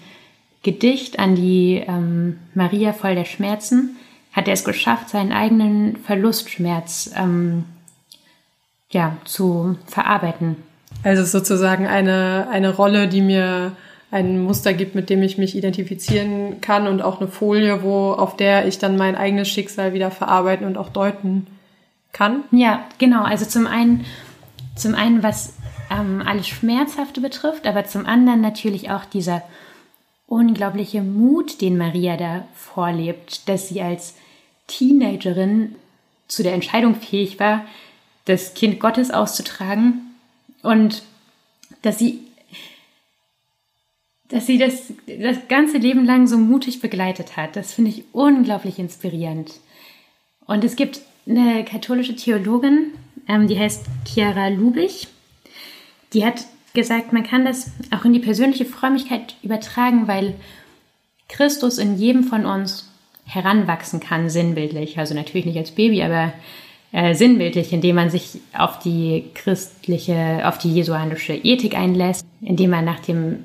Gedicht 0.63 1.19
an 1.19 1.35
die 1.35 1.83
ähm, 1.87 2.39
Maria 2.53 2.93
voll 2.93 3.15
der 3.15 3.25
Schmerzen, 3.25 3.97
hat 4.31 4.47
er 4.47 4.53
es 4.53 4.63
geschafft, 4.63 5.09
seinen 5.09 5.31
eigenen 5.31 5.97
Verlustschmerz 5.97 7.11
ähm, 7.15 7.65
ja, 8.89 9.17
zu 9.25 9.77
verarbeiten. 9.85 10.55
Also 11.03 11.23
sozusagen 11.23 11.87
eine, 11.87 12.47
eine 12.51 12.73
Rolle, 12.73 13.07
die 13.07 13.21
mir 13.21 13.73
ein 14.09 14.41
Muster 14.41 14.73
gibt, 14.73 14.95
mit 14.95 15.09
dem 15.09 15.21
ich 15.21 15.37
mich 15.37 15.55
identifizieren 15.55 16.61
kann 16.61 16.87
und 16.87 17.01
auch 17.01 17.19
eine 17.19 17.29
Folie, 17.29 17.83
wo 17.83 18.11
auf 18.13 18.37
der 18.37 18.67
ich 18.67 18.79
dann 18.79 18.95
mein 18.95 19.15
eigenes 19.15 19.49
Schicksal 19.49 19.93
wieder 19.93 20.11
verarbeiten 20.11 20.65
und 20.65 20.77
auch 20.77 20.89
deuten 20.89 21.47
kann. 22.13 22.43
Ja, 22.51 22.85
genau. 22.99 23.23
Also 23.23 23.45
zum 23.45 23.67
einen, 23.67 24.05
zum 24.77 24.95
einen 24.95 25.23
was 25.23 25.53
ähm, 25.89 26.23
alles 26.25 26.47
Schmerzhafte 26.47 27.21
betrifft, 27.21 27.65
aber 27.67 27.85
zum 27.85 28.05
anderen 28.05 28.41
natürlich 28.41 28.89
auch 28.89 29.05
dieser 29.05 29.43
unglaubliche 30.27 31.01
Mut, 31.01 31.61
den 31.61 31.77
Maria 31.77 32.17
da 32.17 32.47
vorlebt, 32.53 33.47
dass 33.47 33.69
sie 33.69 33.81
als 33.81 34.15
Teenagerin 34.67 35.75
zu 36.27 36.43
der 36.43 36.53
Entscheidung 36.53 36.95
fähig 36.95 37.39
war, 37.39 37.65
das 38.25 38.53
Kind 38.53 38.79
Gottes 38.79 39.11
auszutragen 39.11 40.15
und 40.61 41.03
dass 41.81 41.97
sie 41.97 42.19
dass 44.29 44.45
sie 44.45 44.57
das 44.57 44.91
das 45.07 45.47
ganze 45.47 45.77
Leben 45.77 46.05
lang 46.05 46.27
so 46.27 46.37
mutig 46.37 46.81
begleitet 46.81 47.37
hat. 47.37 47.55
Das 47.55 47.73
finde 47.73 47.91
ich 47.91 48.03
unglaublich 48.11 48.77
inspirierend. 48.77 49.53
Und 50.45 50.65
es 50.65 50.75
gibt 50.75 50.99
eine 51.25 51.63
katholische 51.63 52.15
Theologin, 52.15 52.91
ähm, 53.27 53.47
die 53.47 53.59
heißt 53.59 53.85
Chiara 54.05 54.47
Lubich. 54.49 55.07
Die 56.13 56.25
hat 56.25 56.45
gesagt, 56.73 57.11
man 57.13 57.23
kann 57.23 57.45
das 57.45 57.71
auch 57.91 58.05
in 58.05 58.13
die 58.13 58.19
persönliche 58.19 58.65
Frömmigkeit 58.65 59.35
übertragen, 59.41 60.07
weil 60.07 60.35
Christus 61.27 61.77
in 61.77 61.97
jedem 61.97 62.23
von 62.23 62.45
uns 62.45 62.89
heranwachsen 63.25 63.99
kann, 63.99 64.29
sinnbildlich. 64.29 64.97
Also 64.97 65.13
natürlich 65.13 65.45
nicht 65.45 65.57
als 65.57 65.71
Baby, 65.71 66.01
aber 66.01 66.33
äh, 66.91 67.13
sinnbildlich, 67.13 67.73
indem 67.73 67.97
man 67.97 68.09
sich 68.09 68.39
auf 68.57 68.79
die 68.79 69.25
christliche, 69.33 70.47
auf 70.47 70.57
die 70.57 70.71
jesuanische 70.71 71.33
Ethik 71.33 71.75
einlässt, 71.75 72.25
indem 72.41 72.69
man 72.69 72.85
nach 72.85 72.99
dem, 72.99 73.43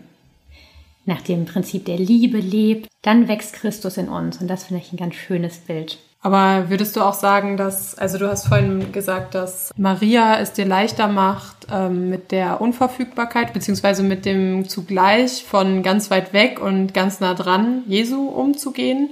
nach 1.07 1.23
dem 1.23 1.45
Prinzip 1.47 1.85
der 1.87 1.99
Liebe 1.99 2.39
lebt. 2.39 2.89
Dann 3.03 3.27
wächst 3.27 3.55
Christus 3.55 3.97
in 3.97 4.09
uns 4.09 4.41
und 4.41 4.49
das 4.49 4.65
finde 4.65 4.83
ich 4.85 4.93
ein 4.93 4.99
ganz 4.99 5.17
schönes 5.17 5.59
Bild. 5.59 5.99
Aber 6.25 6.71
würdest 6.71 6.95
du 6.95 7.01
auch 7.01 7.15
sagen, 7.15 7.57
dass, 7.57 7.99
also 7.99 8.17
du 8.17 8.31
hast 8.31 8.47
vorhin 8.47 8.93
gesagt, 8.93 9.35
dass 9.35 9.73
Maria 9.77 10.39
es 10.39 10.53
dir 10.53 10.65
leichter 10.65 11.09
macht 11.09 11.67
ähm, 11.71 12.11
mit 12.11 12.31
der 12.31 12.61
Unverfügbarkeit, 12.61 13.53
beziehungsweise 13.53 14.05
mit 14.05 14.25
dem 14.25 14.69
zugleich 14.69 15.43
von 15.43 15.83
ganz 15.83 16.13
weit 16.13 16.33
weg 16.33 16.61
und 16.61 16.95
ganz 16.95 17.19
nah 17.19 17.35
dran 17.35 17.83
Jesu 17.89 18.29
umzugehen. 18.29 19.11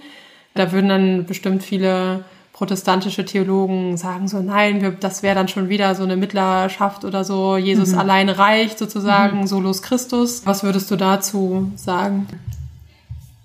Da 0.54 0.70
würden 0.70 0.88
dann 0.88 1.26
bestimmt 1.26 1.64
viele 1.64 2.24
protestantische 2.52 3.24
Theologen 3.24 3.96
sagen 3.96 4.28
so, 4.28 4.40
nein, 4.40 4.80
wir, 4.80 4.92
das 4.92 5.24
wäre 5.24 5.34
dann 5.34 5.48
schon 5.48 5.68
wieder 5.68 5.96
so 5.96 6.04
eine 6.04 6.16
Mittlerschaft 6.16 7.04
oder 7.04 7.24
so, 7.24 7.56
Jesus 7.56 7.92
mhm. 7.92 7.98
allein 7.98 8.28
reicht 8.28 8.78
sozusagen, 8.78 9.40
mhm. 9.40 9.46
solos 9.48 9.82
Christus. 9.82 10.42
Was 10.44 10.62
würdest 10.62 10.90
du 10.90 10.96
dazu 10.96 11.72
sagen? 11.74 12.28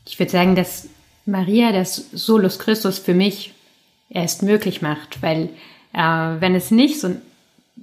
Ich 0.05 0.19
würde 0.19 0.31
sagen, 0.31 0.55
dass 0.55 0.87
Maria 1.25 1.71
das 1.71 1.95
Solus 2.11 2.59
Christus 2.59 2.99
für 2.99 3.15
mich 3.15 3.54
erst 4.15 4.41
möglich 4.41 4.81
macht, 4.81 5.21
weil 5.21 5.49
äh, 5.93 5.99
wenn 5.99 6.55
es 6.55 6.71
nicht 6.71 6.99
so, 6.99 7.15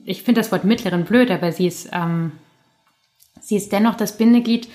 ich 0.05 0.23
finde 0.23 0.41
das 0.41 0.51
Wort 0.51 0.65
mittleren 0.65 1.05
blöd, 1.05 1.31
aber 1.31 1.53
sie 1.53 1.67
ist, 1.67 1.91
ähm, 1.93 2.33
sie 3.41 3.57
ist 3.57 3.71
dennoch 3.71 3.95
das 3.95 4.17
Bindeglied 4.17 4.69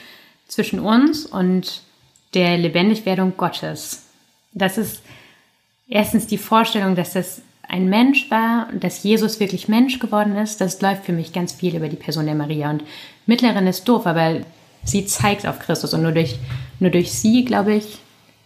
zwischen 0.47 0.79
uns 0.79 1.25
und 1.25 1.81
der 2.33 2.57
Lebendigwerdung 2.57 3.35
Gottes. 3.35 4.05
Das 4.53 4.77
ist 4.77 5.01
erstens 5.87 6.27
die 6.27 6.37
Vorstellung, 6.37 6.95
dass 6.95 7.13
das 7.13 7.41
ein 7.67 7.89
Mensch 7.89 8.29
war 8.31 8.69
und 8.71 8.83
dass 8.83 9.03
Jesus 9.03 9.39
wirklich 9.39 9.67
Mensch 9.67 9.99
geworden 9.99 10.37
ist. 10.37 10.61
Das 10.61 10.81
läuft 10.81 11.05
für 11.05 11.11
mich 11.11 11.33
ganz 11.33 11.53
viel 11.53 11.75
über 11.75 11.89
die 11.89 11.97
Person 11.97 12.25
der 12.25 12.35
Maria. 12.35 12.69
Und 12.69 12.83
Mittlerin 13.25 13.67
ist 13.67 13.87
doof, 13.89 14.05
aber 14.05 14.41
sie 14.83 15.05
zeigt 15.05 15.45
auf 15.45 15.59
Christus 15.59 15.93
und 15.93 16.03
nur 16.03 16.13
durch, 16.13 16.37
nur 16.79 16.91
durch 16.91 17.11
sie, 17.11 17.43
glaube 17.43 17.73
ich, 17.73 17.97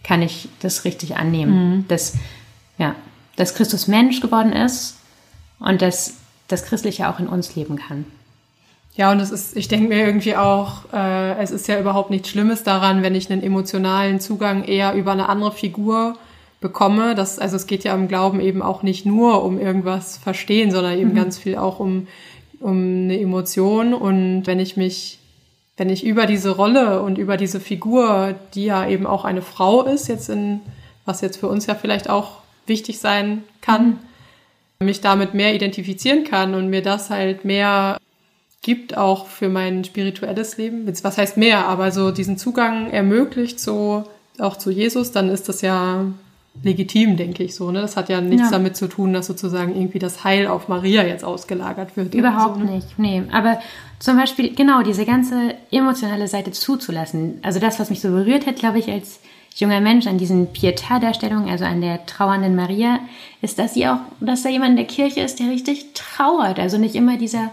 kann 0.02 0.22
ich 0.22 0.48
das 0.60 0.84
richtig 0.84 1.16
annehmen. 1.16 1.76
Mhm. 1.76 1.88
Dass, 1.88 2.14
ja, 2.78 2.94
dass 3.36 3.54
Christus 3.54 3.88
Mensch 3.88 4.20
geworden 4.20 4.52
ist 4.52 4.98
und 5.58 5.82
dass 5.82 6.14
das 6.48 6.64
Christliche 6.64 7.08
auch 7.08 7.18
in 7.18 7.26
uns 7.26 7.54
leben 7.54 7.76
kann. 7.76 8.04
Ja, 8.94 9.10
und 9.10 9.20
es 9.20 9.30
ist, 9.30 9.56
ich 9.56 9.68
denke 9.68 9.88
mir 9.88 10.04
irgendwie 10.04 10.36
auch, 10.36 10.92
äh, 10.92 11.38
es 11.38 11.50
ist 11.50 11.66
ja 11.66 11.80
überhaupt 11.80 12.10
nichts 12.10 12.28
Schlimmes 12.28 12.62
daran, 12.62 13.02
wenn 13.02 13.14
ich 13.14 13.30
einen 13.30 13.42
emotionalen 13.42 14.20
Zugang 14.20 14.64
eher 14.64 14.92
über 14.94 15.12
eine 15.12 15.30
andere 15.30 15.52
Figur 15.52 16.16
bekomme. 16.60 17.14
Das, 17.14 17.38
also 17.38 17.56
es 17.56 17.66
geht 17.66 17.84
ja 17.84 17.94
im 17.94 18.06
Glauben 18.06 18.40
eben 18.40 18.60
auch 18.60 18.82
nicht 18.82 19.06
nur 19.06 19.44
um 19.44 19.58
irgendwas 19.58 20.18
verstehen, 20.18 20.70
sondern 20.70 20.98
eben 20.98 21.10
mhm. 21.10 21.16
ganz 21.16 21.38
viel 21.38 21.56
auch 21.56 21.80
um, 21.80 22.06
um 22.60 23.04
eine 23.04 23.18
Emotion. 23.18 23.94
Und 23.94 24.46
wenn 24.46 24.60
ich 24.60 24.76
mich, 24.76 25.18
wenn 25.78 25.88
ich 25.88 26.04
über 26.04 26.26
diese 26.26 26.50
Rolle 26.50 27.00
und 27.00 27.16
über 27.16 27.38
diese 27.38 27.60
Figur, 27.60 28.34
die 28.54 28.66
ja 28.66 28.86
eben 28.86 29.06
auch 29.06 29.24
eine 29.24 29.40
Frau 29.40 29.84
ist, 29.84 30.08
jetzt 30.08 30.28
in, 30.28 30.60
was 31.06 31.22
jetzt 31.22 31.38
für 31.38 31.48
uns 31.48 31.64
ja 31.64 31.74
vielleicht 31.74 32.10
auch 32.10 32.41
wichtig 32.66 32.98
sein 32.98 33.44
kann, 33.60 33.98
mhm. 34.80 34.86
mich 34.86 35.00
damit 35.00 35.34
mehr 35.34 35.54
identifizieren 35.54 36.24
kann 36.24 36.54
und 36.54 36.68
mir 36.68 36.82
das 36.82 37.10
halt 37.10 37.44
mehr 37.44 37.98
gibt 38.62 38.96
auch 38.96 39.26
für 39.26 39.48
mein 39.48 39.84
spirituelles 39.84 40.56
Leben. 40.56 40.86
Was 41.02 41.18
heißt 41.18 41.36
mehr, 41.36 41.66
aber 41.66 41.90
so 41.90 42.12
diesen 42.12 42.38
Zugang 42.38 42.90
ermöglicht 42.90 43.58
so 43.58 44.04
auch 44.38 44.56
zu 44.56 44.70
Jesus, 44.70 45.10
dann 45.10 45.28
ist 45.28 45.48
das 45.48 45.62
ja 45.62 46.06
legitim, 46.62 47.16
denke 47.16 47.42
ich 47.42 47.54
so. 47.54 47.70
Ne? 47.70 47.80
Das 47.80 47.96
hat 47.96 48.08
ja 48.08 48.20
nichts 48.20 48.46
ja. 48.46 48.50
damit 48.50 48.76
zu 48.76 48.86
tun, 48.86 49.12
dass 49.12 49.26
sozusagen 49.26 49.74
irgendwie 49.74 49.98
das 49.98 50.22
Heil 50.22 50.46
auf 50.46 50.68
Maria 50.68 51.04
jetzt 51.04 51.24
ausgelagert 51.24 51.96
wird. 51.96 52.14
Überhaupt 52.14 52.58
so, 52.58 52.64
ne? 52.64 52.72
nicht, 52.72 52.98
nee. 52.98 53.22
Aber 53.32 53.58
zum 53.98 54.16
Beispiel, 54.16 54.54
genau, 54.54 54.82
diese 54.82 55.04
ganze 55.06 55.54
emotionale 55.70 56.28
Seite 56.28 56.52
zuzulassen. 56.52 57.38
Also 57.42 57.58
das, 57.58 57.80
was 57.80 57.90
mich 57.90 58.00
so 58.00 58.10
berührt 58.10 58.46
hat, 58.46 58.56
glaube 58.56 58.78
ich, 58.78 58.88
als 58.88 59.20
junger 59.60 59.80
Mensch 59.80 60.06
an 60.06 60.18
diesen 60.18 60.48
Pietà-Darstellungen, 60.52 61.50
also 61.50 61.64
an 61.64 61.80
der 61.80 62.06
trauernden 62.06 62.54
Maria, 62.54 63.00
ist, 63.40 63.58
dass 63.58 63.74
sie 63.74 63.86
auch, 63.86 63.98
dass 64.20 64.42
da 64.42 64.48
jemand 64.48 64.70
in 64.70 64.76
der 64.76 64.86
Kirche 64.86 65.20
ist, 65.20 65.40
der 65.40 65.50
richtig 65.50 65.92
trauert. 65.94 66.58
Also 66.58 66.78
nicht 66.78 66.94
immer 66.94 67.16
dieser, 67.16 67.50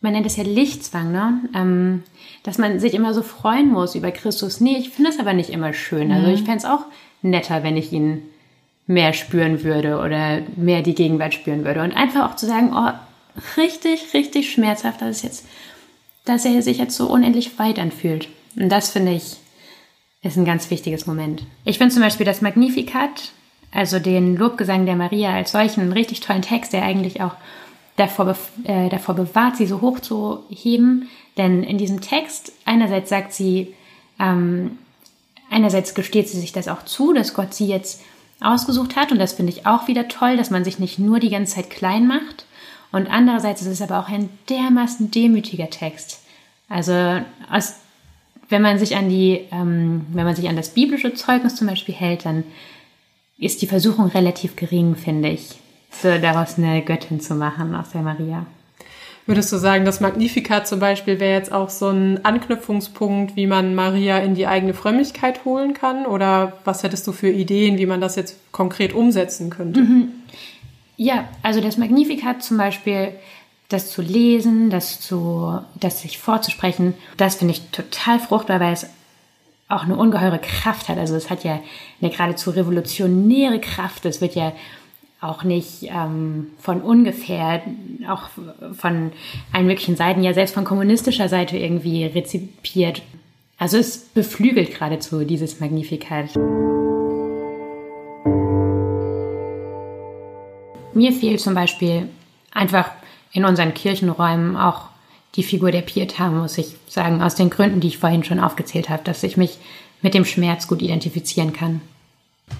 man 0.00 0.12
nennt 0.12 0.26
es 0.26 0.36
ja 0.36 0.44
Lichtzwang, 0.44 1.12
ne? 1.12 1.40
Ähm, 1.54 2.02
dass 2.44 2.58
man 2.58 2.80
sich 2.80 2.94
immer 2.94 3.14
so 3.14 3.22
freuen 3.22 3.68
muss 3.68 3.94
über 3.94 4.10
Christus. 4.10 4.60
Nee, 4.60 4.76
ich 4.76 4.90
finde 4.90 5.10
es 5.10 5.20
aber 5.20 5.32
nicht 5.32 5.50
immer 5.50 5.72
schön. 5.72 6.10
Also 6.10 6.26
mhm. 6.26 6.34
ich 6.34 6.42
fände 6.42 6.58
es 6.58 6.64
auch 6.64 6.84
netter, 7.22 7.62
wenn 7.62 7.76
ich 7.76 7.92
ihn 7.92 8.22
mehr 8.86 9.12
spüren 9.12 9.62
würde 9.62 9.98
oder 9.98 10.42
mehr 10.56 10.82
die 10.82 10.94
Gegenwart 10.94 11.34
spüren 11.34 11.64
würde. 11.64 11.82
Und 11.82 11.92
einfach 11.92 12.30
auch 12.30 12.36
zu 12.36 12.46
sagen, 12.46 12.72
oh, 12.74 12.90
richtig, 13.56 14.12
richtig 14.12 14.50
schmerzhaft, 14.50 15.00
dass 15.00 15.18
es 15.18 15.22
jetzt, 15.22 15.46
dass 16.24 16.44
er 16.44 16.62
sich 16.62 16.78
jetzt 16.78 16.96
so 16.96 17.08
unendlich 17.08 17.58
weit 17.58 17.78
anfühlt. 17.78 18.28
Und 18.56 18.68
das 18.68 18.90
finde 18.90 19.12
ich, 19.12 19.36
ist 20.22 20.36
ein 20.36 20.44
ganz 20.44 20.70
wichtiges 20.70 21.06
Moment. 21.06 21.44
Ich 21.64 21.78
finde 21.78 21.92
zum 21.92 22.02
Beispiel 22.02 22.26
das 22.26 22.42
Magnificat, 22.42 23.32
also 23.72 23.98
den 23.98 24.36
Lobgesang 24.36 24.86
der 24.86 24.96
Maria 24.96 25.34
als 25.34 25.52
solchen, 25.52 25.80
einen 25.80 25.92
richtig 25.92 26.20
tollen 26.20 26.42
Text, 26.42 26.72
der 26.72 26.84
eigentlich 26.84 27.20
auch 27.20 27.34
davor, 27.96 28.36
äh, 28.64 28.88
davor 28.88 29.14
bewahrt, 29.14 29.56
sie 29.56 29.66
so 29.66 29.80
hoch 29.80 30.00
zu 30.00 30.40
heben. 30.48 31.08
Denn 31.36 31.62
in 31.62 31.78
diesem 31.78 32.00
Text, 32.00 32.52
einerseits 32.64 33.10
sagt 33.10 33.32
sie, 33.32 33.74
ähm, 34.18 34.78
einerseits 35.50 35.94
gesteht 35.94 36.28
sie 36.28 36.38
sich 36.38 36.52
das 36.52 36.68
auch 36.68 36.84
zu, 36.84 37.12
dass 37.12 37.34
Gott 37.34 37.54
sie 37.54 37.66
jetzt 37.66 38.02
ausgesucht 38.40 38.96
hat. 38.96 39.10
Und 39.10 39.18
das 39.18 39.32
finde 39.32 39.52
ich 39.52 39.66
auch 39.66 39.88
wieder 39.88 40.08
toll, 40.08 40.36
dass 40.36 40.50
man 40.50 40.64
sich 40.64 40.78
nicht 40.78 40.98
nur 40.98 41.18
die 41.18 41.30
ganze 41.30 41.56
Zeit 41.56 41.70
klein 41.70 42.06
macht. 42.06 42.46
Und 42.92 43.10
andererseits 43.10 43.62
ist 43.62 43.68
es 43.68 43.82
aber 43.82 43.98
auch 43.98 44.08
ein 44.08 44.28
dermaßen 44.48 45.10
demütiger 45.10 45.70
Text. 45.70 46.20
Also 46.68 47.20
aus 47.50 47.76
wenn 48.52 48.62
man 48.62 48.78
sich 48.78 48.94
an 48.94 49.08
die, 49.08 49.40
ähm, 49.50 50.06
wenn 50.12 50.24
man 50.24 50.36
sich 50.36 50.48
an 50.48 50.56
das 50.56 50.68
biblische 50.68 51.14
Zeugnis 51.14 51.56
zum 51.56 51.66
Beispiel 51.66 51.94
hält, 51.94 52.24
dann 52.24 52.44
ist 53.38 53.62
die 53.62 53.66
Versuchung 53.66 54.06
relativ 54.06 54.54
gering, 54.54 54.94
finde 54.94 55.30
ich, 55.30 55.56
so 55.90 56.16
daraus 56.18 56.58
eine 56.58 56.82
Göttin 56.82 57.20
zu 57.20 57.34
machen 57.34 57.74
aus 57.74 57.90
der 57.90 58.02
Maria. 58.02 58.46
Würdest 59.24 59.52
du 59.52 59.56
sagen, 59.56 59.84
das 59.84 60.00
Magnificat 60.00 60.66
zum 60.66 60.80
Beispiel 60.80 61.20
wäre 61.20 61.38
jetzt 61.38 61.52
auch 61.52 61.70
so 61.70 61.88
ein 61.88 62.24
Anknüpfungspunkt, 62.24 63.36
wie 63.36 63.46
man 63.46 63.74
Maria 63.74 64.18
in 64.18 64.34
die 64.34 64.46
eigene 64.46 64.74
Frömmigkeit 64.74 65.44
holen 65.44 65.74
kann? 65.74 66.06
Oder 66.06 66.54
was 66.64 66.82
hättest 66.82 67.06
du 67.06 67.12
für 67.12 67.30
Ideen, 67.30 67.78
wie 67.78 67.86
man 67.86 68.00
das 68.00 68.16
jetzt 68.16 68.36
konkret 68.52 68.92
umsetzen 68.92 69.48
könnte? 69.48 69.80
Mhm. 69.80 70.08
Ja, 70.96 71.28
also 71.42 71.60
das 71.60 71.78
Magnificat 71.78 72.42
zum 72.42 72.58
Beispiel 72.58 73.12
das 73.72 73.90
zu 73.90 74.02
lesen, 74.02 74.70
das 74.70 75.00
zu, 75.00 75.58
das 75.74 76.02
sich 76.02 76.18
vorzusprechen, 76.18 76.94
das 77.16 77.36
finde 77.36 77.54
ich 77.54 77.62
total 77.70 78.18
fruchtbar, 78.18 78.60
weil 78.60 78.72
es 78.72 78.86
auch 79.68 79.84
eine 79.84 79.96
ungeheure 79.96 80.38
Kraft 80.38 80.88
hat. 80.88 80.98
Also 80.98 81.16
es 81.16 81.30
hat 81.30 81.44
ja 81.44 81.60
eine 82.00 82.10
geradezu 82.10 82.50
revolutionäre 82.50 83.58
Kraft. 83.60 84.04
Es 84.04 84.20
wird 84.20 84.34
ja 84.34 84.52
auch 85.20 85.44
nicht 85.44 85.84
ähm, 85.84 86.48
von 86.58 86.82
ungefähr, 86.82 87.62
auch 88.08 88.28
von 88.76 89.12
allen 89.52 89.66
möglichen 89.66 89.96
Seiten, 89.96 90.22
ja 90.22 90.34
selbst 90.34 90.54
von 90.54 90.64
kommunistischer 90.64 91.28
Seite 91.28 91.56
irgendwie 91.56 92.04
rezipiert. 92.04 93.02
Also 93.56 93.78
es 93.78 93.98
beflügelt 93.98 94.72
geradezu 94.72 95.24
dieses 95.24 95.60
Magnificat. 95.60 96.34
Mir 100.94 101.12
fehlt 101.12 101.40
zum 101.40 101.54
Beispiel 101.54 102.08
einfach 102.50 102.90
in 103.32 103.44
unseren 103.44 103.74
Kirchenräumen 103.74 104.56
auch 104.56 104.88
die 105.34 105.42
Figur 105.42 105.70
der 105.70 105.86
Pietà, 105.86 106.28
muss 106.28 106.58
ich 106.58 106.76
sagen, 106.88 107.22
aus 107.22 107.34
den 107.34 107.50
Gründen, 107.50 107.80
die 107.80 107.88
ich 107.88 107.98
vorhin 107.98 108.24
schon 108.24 108.38
aufgezählt 108.38 108.90
habe, 108.90 109.02
dass 109.04 109.22
ich 109.22 109.36
mich 109.36 109.58
mit 110.02 110.14
dem 110.14 110.24
Schmerz 110.24 110.66
gut 110.66 110.82
identifizieren 110.82 111.52
kann. 111.52 111.80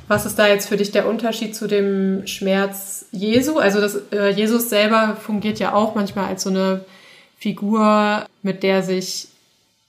Was 0.09 0.25
ist 0.25 0.39
da 0.39 0.49
jetzt 0.49 0.69
für 0.69 0.77
dich 0.79 0.91
der 0.91 1.07
Unterschied 1.07 1.55
zu 1.55 1.67
dem 1.67 2.27
Schmerz 2.27 3.07
Jesu? 3.13 3.59
Also 3.59 3.81
das, 3.81 3.97
äh, 4.11 4.31
Jesus 4.31 4.71
selber 4.71 5.17
fungiert 5.21 5.59
ja 5.59 5.75
auch 5.75 5.95
manchmal 5.95 6.27
als 6.27 6.45
so 6.45 6.51
eine 6.51 6.85
Figur, 7.39 8.25
mit 8.43 8.63
der 8.63 8.83
sich 8.83 9.29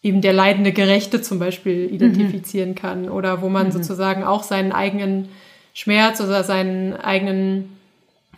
eben 0.01 0.19
der 0.19 0.33
leidende 0.33 0.73
Gerechte 0.73 1.21
zum 1.21 1.39
Beispiel 1.39 1.89
identifizieren 1.93 2.71
mhm. 2.71 2.75
kann 2.75 3.09
oder 3.09 3.41
wo 3.41 3.47
man 3.47 3.67
mhm. 3.67 3.71
sozusagen 3.71 4.23
auch 4.23 4.43
seinen 4.43 4.73
eigenen 4.73 5.29
Schmerz 5.73 6.19
oder 6.19 6.43
seinen 6.43 6.93
eigenen 6.93 7.72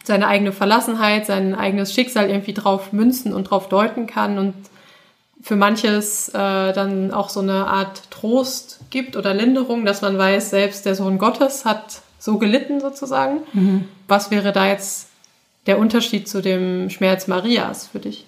seine 0.05 0.27
eigene 0.27 0.51
Verlassenheit, 0.51 1.25
sein 1.25 1.55
eigenes 1.55 1.93
Schicksal 1.93 2.29
irgendwie 2.29 2.53
drauf 2.53 2.93
münzen 2.93 3.33
und 3.33 3.45
drauf 3.45 3.69
deuten 3.69 4.07
kann 4.07 4.37
und 4.37 4.53
für 5.41 5.55
manches 5.55 6.29
äh, 6.29 6.73
dann 6.73 7.11
auch 7.11 7.29
so 7.29 7.39
eine 7.39 7.67
Art 7.67 8.09
Trost 8.09 8.79
gibt 8.89 9.15
oder 9.15 9.33
Linderung, 9.33 9.85
dass 9.85 10.01
man 10.01 10.17
weiß, 10.17 10.49
selbst 10.49 10.85
der 10.85 10.95
Sohn 10.95 11.19
Gottes 11.19 11.65
hat 11.65 12.01
so 12.17 12.39
gelitten 12.39 12.79
sozusagen. 12.79 13.41
Mhm. 13.53 13.85
Was 14.07 14.31
wäre 14.31 14.51
da 14.51 14.67
jetzt 14.67 15.09
der 15.67 15.77
Unterschied 15.77 16.27
zu 16.27 16.41
dem 16.41 16.89
Schmerz 16.89 17.27
Marias 17.27 17.87
für 17.87 17.99
dich? 17.99 18.25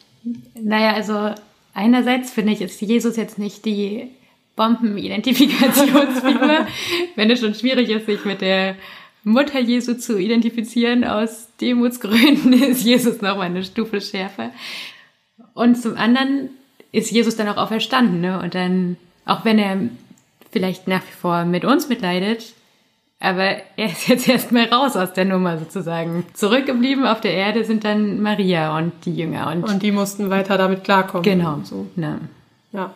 Naja, 0.53 0.93
also 0.93 1.31
einerseits 1.74 2.31
finde 2.31 2.53
ich, 2.53 2.62
ist 2.62 2.81
Jesus 2.81 3.15
jetzt 3.15 3.39
nicht 3.39 3.65
die 3.65 4.10
Bombenidentifikationsfigur, 4.55 6.67
wenn 7.15 7.31
es 7.31 7.39
schon 7.39 7.53
schwierig 7.53 7.89
ist, 7.89 8.07
sich 8.07 8.25
mit 8.25 8.41
der 8.41 8.75
Mutter 9.24 9.60
Jesu 9.60 9.96
zu 9.96 10.18
identifizieren 10.18 11.04
aus 11.04 11.48
Demutsgründen, 11.60 12.54
ist 12.64 12.84
Jesus 12.84 13.22
noch 13.22 13.38
mal 13.38 13.44
eine 13.44 13.64
Stufe 13.64 14.02
schärfer. 14.02 14.52
Und 15.54 15.76
zum 15.76 15.98
anderen 15.98 16.50
ist 16.92 17.12
Jesus 17.12 17.36
dann 17.36 17.50
auch 17.50 17.58
auferstanden, 17.58 18.22
ne? 18.22 18.40
Und 18.40 18.56
dann, 18.56 18.98
auch 19.26 19.44
wenn 19.44 19.60
er 19.60 19.78
vielleicht 20.52 20.88
nach 20.88 21.02
wie 21.02 21.20
vor 21.20 21.46
mit 21.46 21.66
uns 21.66 21.90
mitleidet, 21.90 22.54
aber 23.20 23.58
er 23.76 23.88
ist 23.88 24.08
jetzt 24.08 24.30
erstmal 24.30 24.66
raus 24.66 24.96
aus 24.96 25.14
der 25.14 25.26
Nummer 25.26 25.58
sozusagen. 25.58 26.26
Zurückgeblieben 26.34 27.06
auf 27.06 27.22
der 27.22 27.34
Erde 27.34 27.64
sind 27.64 27.84
dann 27.84 28.22
Maria 28.22 28.78
und 28.78 28.94
die 29.06 29.16
Jünger. 29.16 29.52
Und, 29.52 29.64
und 29.64 29.84
die 29.84 29.92
mussten 29.92 30.30
weiter 30.30 30.58
damit 30.58 30.84
klarkommen. 30.84 31.24
Genau. 31.24 31.60
So. 31.64 31.88
Ja. 31.96 32.20
ja. 32.72 32.94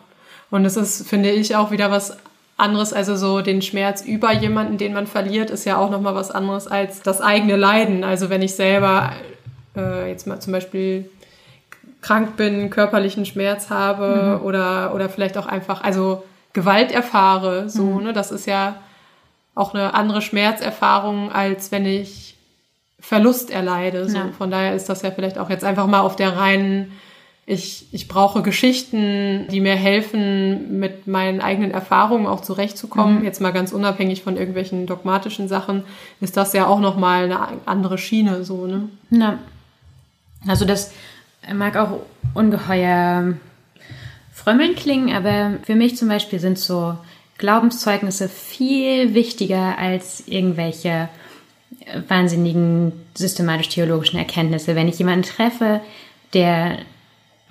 Und 0.50 0.64
es 0.64 0.76
ist, 0.76 1.08
finde 1.08 1.30
ich, 1.30 1.56
auch 1.56 1.70
wieder 1.70 1.90
was 1.90 2.16
anderes, 2.62 2.92
also 2.92 3.16
so 3.16 3.42
den 3.42 3.60
Schmerz 3.60 4.02
über 4.02 4.32
jemanden, 4.32 4.78
den 4.78 4.94
man 4.94 5.06
verliert, 5.06 5.50
ist 5.50 5.66
ja 5.66 5.76
auch 5.76 5.90
nochmal 5.90 6.14
was 6.14 6.30
anderes 6.30 6.66
als 6.66 7.02
das 7.02 7.20
eigene 7.20 7.56
Leiden. 7.56 8.04
Also 8.04 8.30
wenn 8.30 8.40
ich 8.40 8.54
selber 8.54 9.12
äh, 9.76 10.08
jetzt 10.08 10.26
mal 10.26 10.40
zum 10.40 10.52
Beispiel 10.52 11.10
krank 12.00 12.36
bin, 12.36 12.70
körperlichen 12.70 13.26
Schmerz 13.26 13.70
habe 13.70 14.38
mhm. 14.38 14.46
oder, 14.46 14.94
oder 14.94 15.08
vielleicht 15.08 15.36
auch 15.36 15.46
einfach, 15.46 15.82
also 15.82 16.24
Gewalt 16.52 16.92
erfahre, 16.92 17.68
so, 17.68 17.84
mhm. 17.84 18.04
ne, 18.04 18.12
das 18.12 18.30
ist 18.30 18.46
ja 18.46 18.76
auch 19.54 19.74
eine 19.74 19.94
andere 19.94 20.22
Schmerzerfahrung, 20.22 21.30
als 21.30 21.72
wenn 21.72 21.86
ich 21.86 22.36
Verlust 23.00 23.50
erleide. 23.50 24.08
So. 24.08 24.16
Ja. 24.16 24.28
Von 24.36 24.50
daher 24.50 24.74
ist 24.74 24.88
das 24.88 25.02
ja 25.02 25.10
vielleicht 25.10 25.36
auch 25.36 25.50
jetzt 25.50 25.64
einfach 25.64 25.86
mal 25.86 26.00
auf 26.00 26.16
der 26.16 26.36
reinen 26.36 26.92
ich, 27.52 27.86
ich 27.92 28.08
brauche 28.08 28.42
Geschichten, 28.42 29.46
die 29.50 29.60
mir 29.60 29.76
helfen, 29.76 30.78
mit 30.80 31.06
meinen 31.06 31.40
eigenen 31.40 31.70
Erfahrungen 31.70 32.26
auch 32.26 32.40
zurechtzukommen. 32.40 33.20
Mhm. 33.20 33.24
Jetzt 33.24 33.40
mal 33.40 33.52
ganz 33.52 33.72
unabhängig 33.72 34.22
von 34.22 34.36
irgendwelchen 34.36 34.86
dogmatischen 34.86 35.48
Sachen, 35.48 35.84
ist 36.20 36.36
das 36.36 36.52
ja 36.54 36.66
auch 36.66 36.80
nochmal 36.80 37.24
eine 37.24 37.38
andere 37.66 37.98
Schiene, 37.98 38.44
so, 38.44 38.66
ne? 38.66 38.88
Na, 39.10 39.38
also 40.46 40.64
das 40.64 40.92
mag 41.54 41.76
auch 41.76 42.00
ungeheuer 42.34 43.34
frömmeln 44.32 44.74
klingen, 44.74 45.14
aber 45.14 45.58
für 45.62 45.74
mich 45.74 45.96
zum 45.96 46.08
Beispiel 46.08 46.40
sind 46.40 46.58
so 46.58 46.96
Glaubenszeugnisse 47.38 48.28
viel 48.28 49.14
wichtiger 49.14 49.78
als 49.78 50.26
irgendwelche 50.26 51.08
wahnsinnigen 52.08 52.92
systematisch-theologischen 53.14 54.18
Erkenntnisse. 54.18 54.74
Wenn 54.74 54.88
ich 54.88 54.98
jemanden 54.98 55.24
treffe, 55.24 55.80
der 56.32 56.78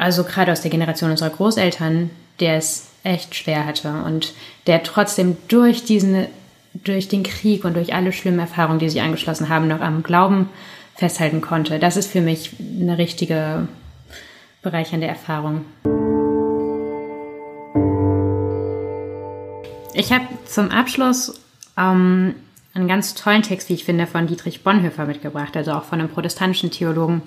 also 0.01 0.23
gerade 0.23 0.51
aus 0.51 0.61
der 0.61 0.71
Generation 0.71 1.11
unserer 1.11 1.29
Großeltern, 1.29 2.09
der 2.39 2.55
es 2.55 2.87
echt 3.03 3.35
schwer 3.35 3.67
hatte 3.67 4.01
und 4.03 4.33
der 4.65 4.81
trotzdem 4.81 5.37
durch 5.47 5.85
diesen, 5.85 6.25
durch 6.73 7.07
den 7.07 7.21
Krieg 7.21 7.63
und 7.65 7.75
durch 7.75 7.93
alle 7.93 8.11
schlimmen 8.11 8.39
Erfahrungen, 8.39 8.79
die 8.79 8.89
sich 8.89 8.99
angeschlossen 8.99 9.47
haben, 9.47 9.67
noch 9.67 9.79
am 9.79 10.01
Glauben 10.01 10.49
festhalten 10.95 11.39
konnte. 11.39 11.77
Das 11.77 11.97
ist 11.97 12.11
für 12.11 12.21
mich 12.21 12.55
eine 12.59 12.97
richtige 12.97 13.67
bereichernde 14.63 15.05
Erfahrung. 15.05 15.65
Ich 19.93 20.11
habe 20.11 20.25
zum 20.47 20.71
Abschluss 20.71 21.39
ähm, 21.77 22.33
einen 22.73 22.87
ganz 22.87 23.13
tollen 23.13 23.43
Text, 23.43 23.69
wie 23.69 23.75
ich 23.75 23.85
finde, 23.85 24.07
von 24.07 24.25
Dietrich 24.25 24.63
Bonhoeffer 24.63 25.05
mitgebracht, 25.05 25.55
also 25.55 25.73
auch 25.73 25.83
von 25.83 25.99
einem 25.99 26.09
protestantischen 26.09 26.71
Theologen 26.71 27.21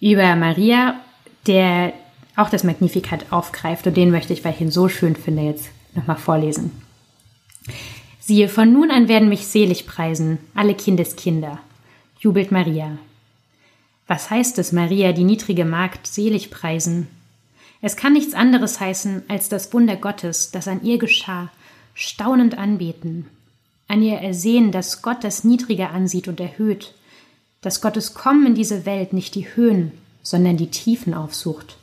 über 0.00 0.34
Maria 0.36 0.94
der 1.46 1.92
auch 2.36 2.50
das 2.50 2.64
Magnificat 2.64 3.32
aufgreift 3.32 3.86
und 3.86 3.96
den 3.96 4.10
möchte 4.10 4.32
ich, 4.32 4.44
weil 4.44 4.54
ich 4.54 4.60
ihn 4.60 4.70
so 4.70 4.88
schön 4.88 5.16
finde, 5.16 5.42
jetzt 5.42 5.70
nochmal 5.94 6.16
vorlesen. 6.16 6.70
Siehe, 8.20 8.48
von 8.48 8.72
nun 8.72 8.90
an 8.90 9.08
werden 9.08 9.28
mich 9.28 9.46
selig 9.46 9.86
preisen, 9.86 10.38
alle 10.54 10.74
Kindeskinder, 10.74 11.58
jubelt 12.20 12.52
Maria. 12.52 12.98
Was 14.06 14.30
heißt 14.30 14.58
es, 14.58 14.72
Maria, 14.72 15.12
die 15.12 15.24
niedrige 15.24 15.64
Magd, 15.64 16.06
selig 16.06 16.50
preisen? 16.50 17.08
Es 17.80 17.96
kann 17.96 18.12
nichts 18.12 18.34
anderes 18.34 18.80
heißen, 18.80 19.24
als 19.28 19.48
das 19.48 19.72
Wunder 19.72 19.96
Gottes, 19.96 20.50
das 20.50 20.68
an 20.68 20.82
ihr 20.82 20.98
geschah, 20.98 21.50
staunend 21.94 22.56
anbeten, 22.56 23.26
an 23.88 24.02
ihr 24.02 24.18
ersehen, 24.18 24.72
dass 24.72 25.02
Gott 25.02 25.24
das 25.24 25.44
Niedrige 25.44 25.88
ansieht 25.88 26.28
und 26.28 26.40
erhöht, 26.40 26.94
dass 27.60 27.80
Gottes 27.80 28.14
Kommen 28.14 28.46
in 28.46 28.54
diese 28.54 28.86
Welt 28.86 29.12
nicht 29.12 29.34
die 29.34 29.54
Höhen, 29.54 29.92
sondern 30.28 30.56
die 30.56 30.70
Tiefen 30.70 31.14
aufsucht, 31.14 31.76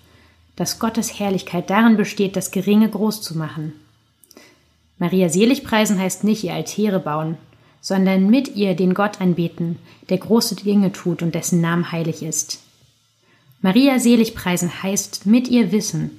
dass 0.56 0.80
Gottes 0.80 1.20
Herrlichkeit 1.20 1.70
darin 1.70 1.98
besteht, 1.98 2.36
das 2.36 2.52
Geringe 2.52 2.90
groß 2.90 3.22
zu 3.22 3.38
machen. 3.38 3.74
Maria 5.00 5.30
selig 5.30 5.64
preisen 5.64 6.00
heißt 6.00 6.24
nicht 6.24 6.44
ihr 6.44 6.54
Altäre 6.54 7.00
bauen, 7.00 7.38
sondern 7.82 8.30
mit 8.30 8.56
ihr 8.56 8.76
den 8.76 8.94
Gott 8.94 9.20
anbeten, 9.20 9.80
der 10.10 10.20
große 10.20 10.56
Dinge 10.56 10.92
tut 10.92 11.22
und 11.22 11.36
dessen 11.36 11.60
Namen 11.60 11.92
heilig 11.92 12.24
ist. 12.24 12.62
Maria 13.62 14.00
selig 14.00 14.36
preisen 14.36 14.84
heißt 14.84 15.26
mit 15.26 15.48
ihr 15.48 15.72
wissen, 15.72 16.12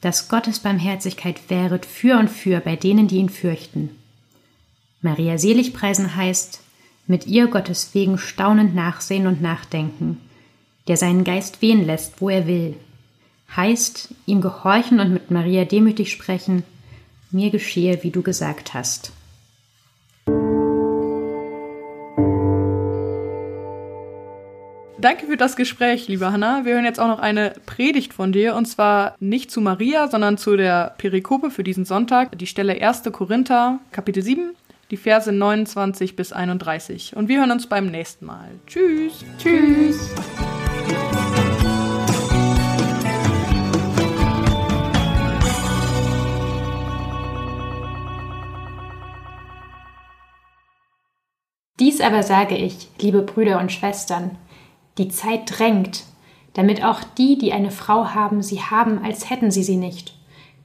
dass 0.00 0.28
Gottes 0.28 0.60
Barmherzigkeit 0.60 1.48
wäret 1.48 1.86
für 1.86 2.18
und 2.18 2.28
für 2.28 2.60
bei 2.60 2.76
denen, 2.76 3.08
die 3.08 3.16
ihn 3.16 3.28
fürchten. 3.28 3.90
Maria 5.02 5.38
selig 5.38 5.74
preisen 5.74 6.16
heißt 6.16 6.60
mit 7.06 7.26
ihr 7.26 7.46
Gottes 7.46 7.90
wegen 7.94 8.16
staunend 8.16 8.74
nachsehen 8.74 9.26
und 9.26 9.42
nachdenken, 9.42 10.18
der 10.88 10.96
seinen 10.96 11.24
Geist 11.24 11.62
wehen 11.62 11.86
lässt, 11.86 12.20
wo 12.20 12.28
er 12.28 12.46
will. 12.46 12.76
Heißt, 13.56 14.14
ihm 14.26 14.40
gehorchen 14.40 15.00
und 15.00 15.12
mit 15.12 15.30
Maria 15.30 15.64
demütig 15.64 16.10
sprechen, 16.10 16.64
mir 17.30 17.50
geschehe, 17.50 18.02
wie 18.02 18.10
du 18.10 18.22
gesagt 18.22 18.74
hast. 18.74 19.12
Danke 25.04 25.26
für 25.26 25.36
das 25.36 25.54
Gespräch, 25.54 26.08
liebe 26.08 26.32
Hanna. 26.32 26.64
Wir 26.64 26.72
hören 26.72 26.86
jetzt 26.86 26.98
auch 26.98 27.08
noch 27.08 27.18
eine 27.18 27.52
Predigt 27.66 28.14
von 28.14 28.32
dir 28.32 28.54
und 28.54 28.64
zwar 28.64 29.16
nicht 29.20 29.50
zu 29.50 29.60
Maria, 29.60 30.08
sondern 30.08 30.38
zu 30.38 30.56
der 30.56 30.94
Perikope 30.96 31.50
für 31.50 31.62
diesen 31.62 31.84
Sonntag, 31.84 32.38
die 32.38 32.46
Stelle 32.46 32.80
1. 32.80 33.02
Korinther, 33.12 33.80
Kapitel 33.92 34.22
7, 34.22 34.54
die 34.90 34.96
Verse 34.96 35.30
29 35.30 36.16
bis 36.16 36.32
31. 36.32 37.16
Und 37.16 37.28
wir 37.28 37.40
hören 37.40 37.50
uns 37.50 37.66
beim 37.66 37.90
nächsten 37.90 38.24
Mal. 38.24 38.48
Tschüss. 38.66 39.26
Tschüss. 39.36 40.08
Dies 51.84 52.00
aber 52.00 52.22
sage 52.22 52.56
ich, 52.56 52.88
liebe 52.98 53.20
Brüder 53.20 53.60
und 53.60 53.70
Schwestern, 53.70 54.38
die 54.96 55.08
Zeit 55.08 55.40
drängt, 55.58 56.04
damit 56.54 56.82
auch 56.82 57.00
die, 57.18 57.36
die 57.36 57.52
eine 57.52 57.70
Frau 57.70 58.14
haben, 58.14 58.42
sie 58.42 58.62
haben, 58.62 59.04
als 59.04 59.28
hätten 59.28 59.50
sie 59.50 59.62
sie 59.62 59.76
nicht. 59.76 60.14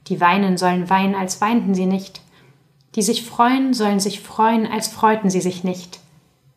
Die 0.06 0.18
weinen 0.18 0.56
sollen 0.56 0.88
weinen, 0.88 1.14
als 1.14 1.42
weinten 1.42 1.74
sie 1.74 1.84
nicht. 1.84 2.22
Die 2.94 3.02
sich 3.02 3.22
freuen, 3.22 3.74
sollen 3.74 4.00
sich 4.00 4.20
freuen, 4.20 4.66
als 4.66 4.88
freuten 4.88 5.28
sie 5.28 5.42
sich 5.42 5.62
nicht. 5.62 6.00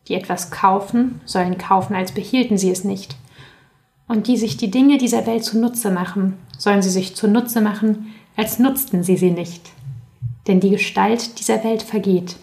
Die 0.08 0.14
etwas 0.14 0.50
kaufen, 0.50 1.20
sollen 1.26 1.58
kaufen, 1.58 1.94
als 1.94 2.12
behielten 2.12 2.56
sie 2.56 2.70
es 2.70 2.84
nicht. 2.84 3.16
Und 4.08 4.28
die 4.28 4.38
sich 4.38 4.56
die 4.56 4.70
Dinge 4.70 4.96
dieser 4.96 5.26
Welt 5.26 5.44
zunutze 5.44 5.90
machen, 5.90 6.38
sollen 6.56 6.80
sie 6.80 6.88
sich 6.88 7.14
zunutze 7.14 7.60
machen, 7.60 8.14
als 8.34 8.58
nutzten 8.58 9.02
sie 9.02 9.18
sie 9.18 9.30
nicht. 9.30 9.68
Denn 10.46 10.60
die 10.60 10.70
Gestalt 10.70 11.38
dieser 11.38 11.62
Welt 11.64 11.82
vergeht. 11.82 12.36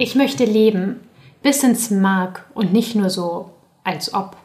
Ich 0.00 0.14
möchte 0.14 0.44
leben, 0.44 1.00
bis 1.42 1.64
ins 1.64 1.90
Mark 1.90 2.48
und 2.54 2.72
nicht 2.72 2.94
nur 2.94 3.10
so, 3.10 3.50
als 3.82 4.14
ob. 4.14 4.36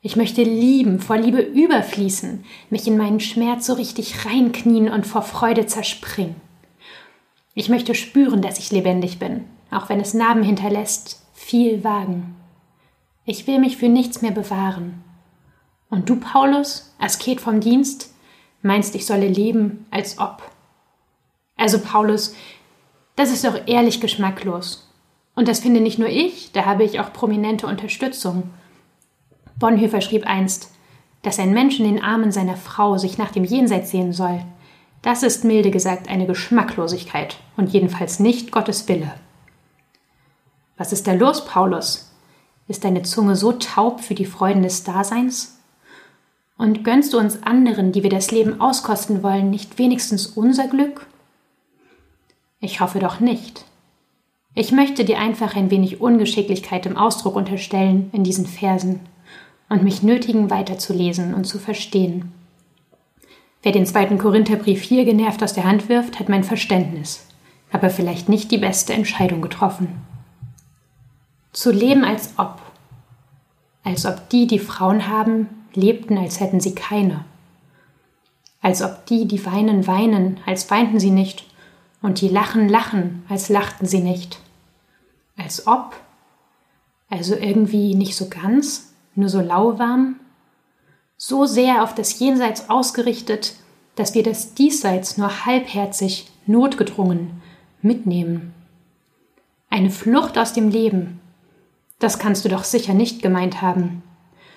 Ich 0.00 0.16
möchte 0.16 0.42
lieben, 0.42 1.00
vor 1.00 1.18
Liebe 1.18 1.42
überfließen, 1.42 2.46
mich 2.70 2.86
in 2.86 2.96
meinen 2.96 3.20
Schmerz 3.20 3.66
so 3.66 3.74
richtig 3.74 4.24
reinknien 4.24 4.88
und 4.88 5.06
vor 5.06 5.20
Freude 5.20 5.66
zerspringen. 5.66 6.36
Ich 7.52 7.68
möchte 7.68 7.94
spüren, 7.94 8.40
dass 8.40 8.58
ich 8.58 8.72
lebendig 8.72 9.18
bin, 9.18 9.44
auch 9.70 9.90
wenn 9.90 10.00
es 10.00 10.14
Narben 10.14 10.42
hinterlässt, 10.42 11.22
viel 11.34 11.84
wagen. 11.84 12.34
Ich 13.26 13.46
will 13.46 13.58
mich 13.58 13.76
für 13.76 13.90
nichts 13.90 14.22
mehr 14.22 14.30
bewahren. 14.30 15.04
Und 15.90 16.08
du, 16.08 16.16
Paulus, 16.16 16.94
Asket 16.98 17.42
vom 17.42 17.60
Dienst, 17.60 18.14
meinst, 18.62 18.94
ich 18.94 19.04
solle 19.04 19.28
leben, 19.28 19.84
als 19.90 20.18
ob. 20.18 20.42
Also, 21.58 21.80
Paulus, 21.80 22.34
das 23.20 23.30
ist 23.30 23.44
doch 23.44 23.66
ehrlich 23.66 24.00
geschmacklos. 24.00 24.88
Und 25.34 25.46
das 25.46 25.60
finde 25.60 25.82
nicht 25.82 25.98
nur 25.98 26.08
ich, 26.08 26.52
da 26.52 26.64
habe 26.64 26.84
ich 26.84 27.00
auch 27.00 27.12
prominente 27.12 27.66
Unterstützung. 27.66 28.44
Bonhoeffer 29.58 30.00
schrieb 30.00 30.26
einst, 30.26 30.70
dass 31.20 31.38
ein 31.38 31.52
Mensch 31.52 31.78
in 31.78 31.84
den 31.84 32.02
Armen 32.02 32.32
seiner 32.32 32.56
Frau 32.56 32.96
sich 32.96 33.18
nach 33.18 33.30
dem 33.30 33.44
Jenseits 33.44 33.90
sehen 33.90 34.14
soll. 34.14 34.40
Das 35.02 35.22
ist 35.22 35.44
milde 35.44 35.70
gesagt 35.70 36.08
eine 36.08 36.26
Geschmacklosigkeit 36.26 37.36
und 37.58 37.68
jedenfalls 37.68 38.20
nicht 38.20 38.52
Gottes 38.52 38.88
Wille. 38.88 39.12
Was 40.78 40.90
ist 40.90 41.06
da 41.06 41.12
los, 41.12 41.44
Paulus? 41.44 42.10
Ist 42.68 42.84
deine 42.84 43.02
Zunge 43.02 43.36
so 43.36 43.52
taub 43.52 44.00
für 44.00 44.14
die 44.14 44.24
Freuden 44.24 44.62
des 44.62 44.82
Daseins? 44.82 45.58
Und 46.56 46.84
gönnst 46.84 47.12
du 47.12 47.18
uns 47.18 47.42
anderen, 47.42 47.92
die 47.92 48.02
wir 48.02 48.10
das 48.10 48.30
Leben 48.30 48.62
auskosten 48.62 49.22
wollen, 49.22 49.50
nicht 49.50 49.76
wenigstens 49.76 50.26
unser 50.26 50.68
Glück? 50.68 51.06
Ich 52.60 52.80
hoffe 52.80 52.98
doch 52.98 53.20
nicht. 53.20 53.64
Ich 54.54 54.70
möchte 54.70 55.04
dir 55.04 55.18
einfach 55.18 55.56
ein 55.56 55.70
wenig 55.70 56.00
Ungeschicklichkeit 56.00 56.84
im 56.84 56.96
Ausdruck 56.96 57.34
unterstellen 57.34 58.10
in 58.12 58.22
diesen 58.22 58.46
Versen 58.46 59.00
und 59.70 59.82
mich 59.82 60.02
nötigen, 60.02 60.50
weiterzulesen 60.50 61.32
und 61.32 61.44
zu 61.44 61.58
verstehen. 61.58 62.32
Wer 63.62 63.72
den 63.72 63.86
zweiten 63.86 64.18
Korintherbrief 64.18 64.82
hier 64.82 65.04
genervt 65.04 65.42
aus 65.42 65.54
der 65.54 65.64
Hand 65.64 65.88
wirft, 65.88 66.18
hat 66.18 66.28
mein 66.28 66.44
Verständnis, 66.44 67.26
aber 67.72 67.88
vielleicht 67.88 68.28
nicht 68.28 68.50
die 68.50 68.58
beste 68.58 68.92
Entscheidung 68.92 69.40
getroffen. 69.40 70.02
Zu 71.52 71.72
leben 71.72 72.04
als 72.04 72.34
ob, 72.36 72.60
als 73.84 74.04
ob 74.04 74.28
die, 74.28 74.46
die 74.46 74.58
Frauen 74.58 75.08
haben, 75.08 75.48
lebten, 75.74 76.18
als 76.18 76.40
hätten 76.40 76.60
sie 76.60 76.74
keine, 76.74 77.24
als 78.60 78.82
ob 78.82 79.06
die, 79.06 79.26
die 79.26 79.44
weinen, 79.46 79.86
weinen, 79.86 80.40
als 80.44 80.70
weinten 80.70 81.00
sie 81.00 81.10
nicht, 81.10 81.44
und 82.02 82.20
die 82.20 82.28
lachen, 82.28 82.68
lachen, 82.68 83.24
als 83.28 83.48
lachten 83.48 83.86
sie 83.86 84.00
nicht, 84.00 84.38
als 85.36 85.66
ob, 85.66 85.94
also 87.08 87.34
irgendwie 87.34 87.94
nicht 87.94 88.16
so 88.16 88.28
ganz, 88.28 88.92
nur 89.14 89.28
so 89.28 89.40
lauwarm, 89.40 90.16
so 91.16 91.44
sehr 91.44 91.82
auf 91.82 91.94
das 91.94 92.18
Jenseits 92.18 92.70
ausgerichtet, 92.70 93.54
dass 93.96 94.14
wir 94.14 94.22
das 94.22 94.54
Diesseits 94.54 95.18
nur 95.18 95.44
halbherzig, 95.44 96.30
notgedrungen 96.46 97.42
mitnehmen. 97.82 98.54
Eine 99.68 99.90
Flucht 99.90 100.38
aus 100.38 100.52
dem 100.52 100.70
Leben, 100.70 101.20
das 101.98 102.18
kannst 102.18 102.44
du 102.44 102.48
doch 102.48 102.64
sicher 102.64 102.94
nicht 102.94 103.22
gemeint 103.22 103.60
haben. 103.60 104.02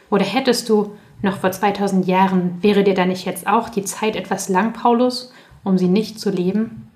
Oder 0.10 0.24
hättest 0.24 0.70
du, 0.70 0.96
noch 1.22 1.38
vor 1.38 1.52
2000 1.52 2.08
Jahren, 2.08 2.62
wäre 2.62 2.84
dir 2.84 2.94
da 2.94 3.06
nicht 3.06 3.26
jetzt 3.26 3.48
auch 3.48 3.70
die 3.70 3.84
Zeit 3.84 4.16
etwas 4.16 4.50
lang, 4.50 4.74
Paulus, 4.74 5.32
um 5.64 5.78
sie 5.78 5.88
nicht 5.88 6.20
zu 6.20 6.30
leben? 6.30 6.90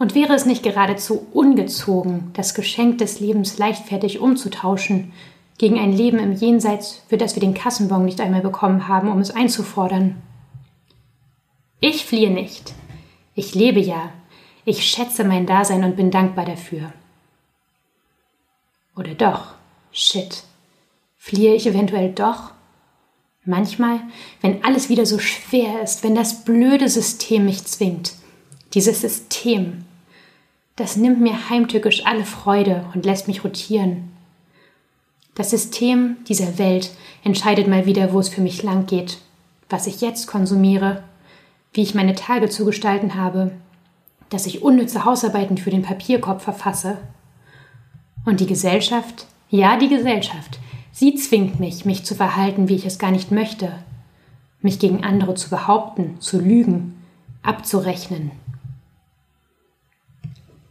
Und 0.00 0.14
wäre 0.14 0.32
es 0.32 0.46
nicht 0.46 0.62
geradezu 0.62 1.26
ungezogen, 1.34 2.30
das 2.32 2.54
Geschenk 2.54 2.96
des 2.96 3.20
Lebens 3.20 3.58
leichtfertig 3.58 4.18
umzutauschen 4.18 5.12
gegen 5.58 5.78
ein 5.78 5.92
Leben 5.92 6.18
im 6.18 6.32
Jenseits, 6.32 7.02
für 7.08 7.18
das 7.18 7.36
wir 7.36 7.40
den 7.40 7.52
Kassenbon 7.52 8.06
nicht 8.06 8.18
einmal 8.22 8.40
bekommen 8.40 8.88
haben, 8.88 9.12
um 9.12 9.18
es 9.18 9.30
einzufordern. 9.30 10.16
Ich 11.80 12.06
fliehe 12.06 12.30
nicht. 12.30 12.72
Ich 13.34 13.54
lebe 13.54 13.78
ja. 13.78 14.10
Ich 14.64 14.86
schätze 14.86 15.22
mein 15.22 15.44
Dasein 15.44 15.84
und 15.84 15.96
bin 15.96 16.10
dankbar 16.10 16.46
dafür. 16.46 16.94
Oder 18.96 19.12
doch, 19.12 19.52
shit. 19.92 20.44
Fliehe 21.18 21.54
ich 21.54 21.66
eventuell 21.66 22.10
doch? 22.12 22.52
Manchmal, 23.44 24.00
wenn 24.40 24.64
alles 24.64 24.88
wieder 24.88 25.04
so 25.04 25.18
schwer 25.18 25.82
ist, 25.82 26.02
wenn 26.04 26.14
das 26.14 26.42
blöde 26.42 26.88
System 26.88 27.44
mich 27.44 27.66
zwingt. 27.66 28.14
Dieses 28.72 29.02
System. 29.02 29.84
Das 30.80 30.96
nimmt 30.96 31.20
mir 31.20 31.50
heimtückisch 31.50 32.06
alle 32.06 32.24
Freude 32.24 32.86
und 32.94 33.04
lässt 33.04 33.28
mich 33.28 33.44
rotieren. 33.44 34.12
Das 35.34 35.50
System 35.50 36.16
dieser 36.26 36.56
Welt 36.56 36.90
entscheidet 37.22 37.68
mal 37.68 37.84
wieder, 37.84 38.14
wo 38.14 38.18
es 38.18 38.30
für 38.30 38.40
mich 38.40 38.62
lang 38.62 38.86
geht, 38.86 39.18
was 39.68 39.86
ich 39.86 40.00
jetzt 40.00 40.26
konsumiere, 40.26 41.02
wie 41.74 41.82
ich 41.82 41.94
meine 41.94 42.14
Tage 42.14 42.48
zu 42.48 42.64
gestalten 42.64 43.14
habe, 43.14 43.52
dass 44.30 44.46
ich 44.46 44.62
unnütze 44.62 45.04
Hausarbeiten 45.04 45.58
für 45.58 45.68
den 45.68 45.82
Papierkorb 45.82 46.40
verfasse. 46.40 46.96
Und 48.24 48.40
die 48.40 48.46
Gesellschaft, 48.46 49.26
ja 49.50 49.76
die 49.76 49.90
Gesellschaft, 49.90 50.60
sie 50.92 51.14
zwingt 51.14 51.60
mich, 51.60 51.84
mich 51.84 52.06
zu 52.06 52.14
verhalten, 52.14 52.70
wie 52.70 52.76
ich 52.76 52.86
es 52.86 52.98
gar 52.98 53.10
nicht 53.10 53.30
möchte, 53.30 53.70
mich 54.62 54.78
gegen 54.78 55.04
andere 55.04 55.34
zu 55.34 55.50
behaupten, 55.50 56.18
zu 56.20 56.40
lügen, 56.40 57.04
abzurechnen. 57.42 58.30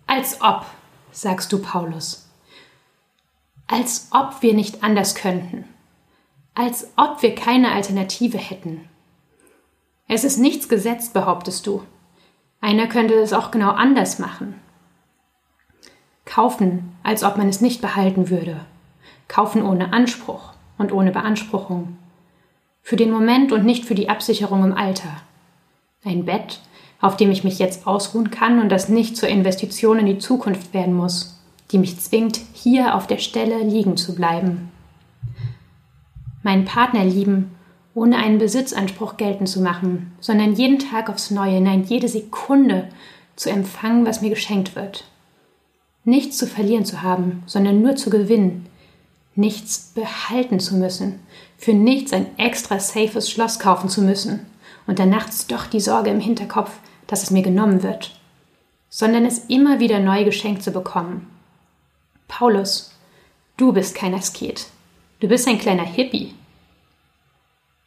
Als 0.09 0.41
ob, 0.41 0.65
sagst 1.11 1.53
du 1.53 1.59
Paulus 1.59 2.29
als 3.69 4.09
ob 4.11 4.41
wir 4.41 4.55
nicht 4.55 4.83
anders 4.83 5.13
könnten, 5.13 5.63
als 6.55 6.91
ob 6.97 7.21
wir 7.21 7.35
keine 7.35 7.71
Alternative 7.71 8.39
hätten. 8.39 8.89
Es 10.07 10.23
ist 10.23 10.39
nichts 10.39 10.67
gesetzt, 10.67 11.13
behauptest 11.13 11.67
du. 11.67 11.83
Einer 12.61 12.87
könnte 12.87 13.13
es 13.13 13.31
auch 13.31 13.51
genau 13.51 13.69
anders 13.69 14.17
machen. 14.17 14.55
Kaufen, 16.25 16.97
als 17.03 17.23
ob 17.23 17.37
man 17.37 17.47
es 17.47 17.61
nicht 17.61 17.79
behalten 17.79 18.29
würde. 18.31 18.65
Kaufen 19.27 19.61
ohne 19.61 19.93
Anspruch 19.93 20.53
und 20.79 20.91
ohne 20.91 21.11
Beanspruchung. 21.11 21.97
Für 22.81 22.95
den 22.95 23.11
Moment 23.11 23.51
und 23.51 23.65
nicht 23.65 23.85
für 23.85 23.95
die 23.95 24.09
Absicherung 24.09 24.63
im 24.63 24.73
Alter. 24.73 25.21
Ein 26.03 26.25
Bett, 26.25 26.59
auf 27.01 27.17
dem 27.17 27.31
ich 27.31 27.43
mich 27.43 27.59
jetzt 27.59 27.87
ausruhen 27.87 28.31
kann 28.31 28.59
und 28.59 28.69
das 28.69 28.89
nicht 28.89 29.17
zur 29.17 29.29
Investition 29.29 29.99
in 29.99 30.05
die 30.05 30.19
Zukunft 30.19 30.73
werden 30.73 30.93
muss 30.93 31.39
die 31.71 31.77
mich 31.77 31.99
zwingt, 31.99 32.39
hier 32.53 32.95
auf 32.95 33.07
der 33.07 33.19
Stelle 33.19 33.59
liegen 33.59 33.97
zu 33.97 34.15
bleiben. 34.15 34.71
Meinen 36.41 36.65
Partner 36.65 37.05
lieben, 37.05 37.55
ohne 37.93 38.17
einen 38.17 38.39
Besitzanspruch 38.39 39.17
geltend 39.17 39.49
zu 39.49 39.61
machen, 39.61 40.13
sondern 40.19 40.53
jeden 40.53 40.79
Tag 40.79 41.09
aufs 41.09 41.31
Neue, 41.31 41.61
nein, 41.61 41.83
jede 41.83 42.07
Sekunde 42.07 42.87
zu 43.35 43.49
empfangen, 43.49 44.05
was 44.05 44.21
mir 44.21 44.29
geschenkt 44.29 44.75
wird. 44.75 45.05
Nichts 46.05 46.37
zu 46.37 46.47
verlieren 46.47 46.85
zu 46.85 47.01
haben, 47.01 47.43
sondern 47.45 47.81
nur 47.81 47.95
zu 47.95 48.09
gewinnen. 48.09 48.65
Nichts 49.35 49.91
behalten 49.93 50.59
zu 50.59 50.75
müssen, 50.75 51.19
für 51.57 51.73
nichts 51.73 52.13
ein 52.13 52.25
extra 52.37 52.79
safes 52.79 53.29
Schloss 53.29 53.59
kaufen 53.59 53.89
zu 53.89 54.01
müssen 54.01 54.45
und 54.87 54.99
dann 54.99 55.09
nachts 55.09 55.45
doch 55.47 55.67
die 55.67 55.79
Sorge 55.79 56.09
im 56.09 56.19
Hinterkopf, 56.19 56.71
dass 57.09 57.23
es 57.23 57.31
mir 57.31 57.43
genommen 57.43 57.83
wird, 57.83 58.17
sondern 58.89 59.25
es 59.25 59.39
immer 59.49 59.81
wieder 59.81 59.99
neu 59.99 60.23
geschenkt 60.23 60.63
zu 60.63 60.71
bekommen 60.71 61.27
Paulus, 62.29 62.91
du 63.57 63.73
bist 63.73 63.95
kein 63.95 64.13
Asket. 64.13 64.67
Du 65.19 65.27
bist 65.27 65.45
ein 65.47 65.59
kleiner 65.59 65.83
Hippie. 65.83 66.33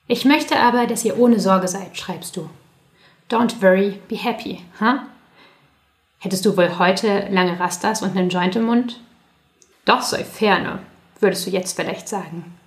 Ich 0.09 0.27
möchte 0.27 0.59
aber, 0.59 0.87
dass 0.87 1.05
ihr 1.07 1.19
ohne 1.19 1.41
Sorge 1.41 1.69
seid, 1.69 1.97
schreibst 1.97 2.37
du. 2.37 2.51
Don't 3.31 3.63
worry, 3.63 4.01
be 4.09 4.17
happy, 4.17 4.61
huh? 4.79 4.99
Hättest 6.19 6.45
du 6.45 6.57
wohl 6.57 6.79
heute 6.79 7.29
lange 7.31 7.59
Rastas 7.59 8.03
und 8.03 8.17
einen 8.17 8.29
Joint 8.29 8.57
im 8.57 8.65
Mund? 8.65 9.01
Doch 9.87 10.03
sei 10.03 10.25
ferne, 10.25 10.81
würdest 11.21 11.47
du 11.47 11.51
jetzt 11.51 11.75
vielleicht 11.75 12.09
sagen. 12.09 12.59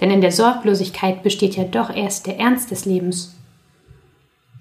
Denn 0.00 0.10
in 0.10 0.22
der 0.22 0.32
Sorglosigkeit 0.32 1.22
besteht 1.22 1.56
ja 1.56 1.64
doch 1.64 1.94
erst 1.94 2.26
der 2.26 2.38
Ernst 2.38 2.70
des 2.70 2.86
Lebens. 2.86 3.36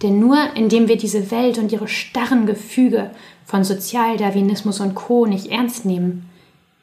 Denn 0.02 0.20
nur 0.20 0.38
indem 0.56 0.88
wir 0.88 0.98
diese 0.98 1.32
Welt 1.32 1.58
und 1.58 1.72
ihre 1.72 1.88
starren 1.88 2.46
Gefüge 2.46 3.12
von 3.46 3.64
Sozialdarwinismus 3.64 4.80
und 4.80 4.96
Co. 4.96 5.26
nicht 5.26 5.48
ernst 5.48 5.86
nehmen, 5.86 6.30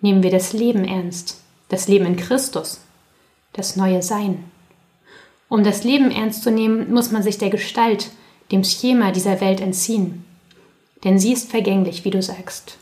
nehmen 0.00 0.22
wir 0.22 0.30
das 0.30 0.52
Leben 0.52 0.84
ernst, 0.84 1.40
das 1.68 1.88
Leben 1.88 2.06
in 2.06 2.16
Christus, 2.16 2.80
das 3.52 3.76
neue 3.76 4.02
Sein. 4.02 4.44
Um 5.48 5.64
das 5.64 5.84
Leben 5.84 6.10
ernst 6.10 6.42
zu 6.42 6.50
nehmen, 6.50 6.92
muss 6.92 7.10
man 7.10 7.22
sich 7.22 7.38
der 7.38 7.50
Gestalt, 7.50 8.10
dem 8.52 8.64
Schema 8.64 9.12
dieser 9.12 9.40
Welt 9.40 9.60
entziehen. 9.60 10.24
Denn 11.04 11.18
sie 11.18 11.32
ist 11.32 11.50
vergänglich, 11.50 12.04
wie 12.04 12.10
du 12.10 12.20
sagst. 12.20 12.76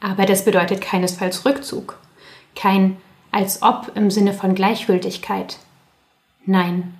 Aber 0.00 0.26
das 0.26 0.44
bedeutet 0.44 0.80
keinesfalls 0.80 1.44
Rückzug, 1.44 1.98
kein 2.54 2.96
als 3.32 3.62
ob 3.62 3.92
im 3.94 4.10
Sinne 4.10 4.32
von 4.32 4.54
Gleichgültigkeit. 4.54 5.58
Nein, 6.46 6.94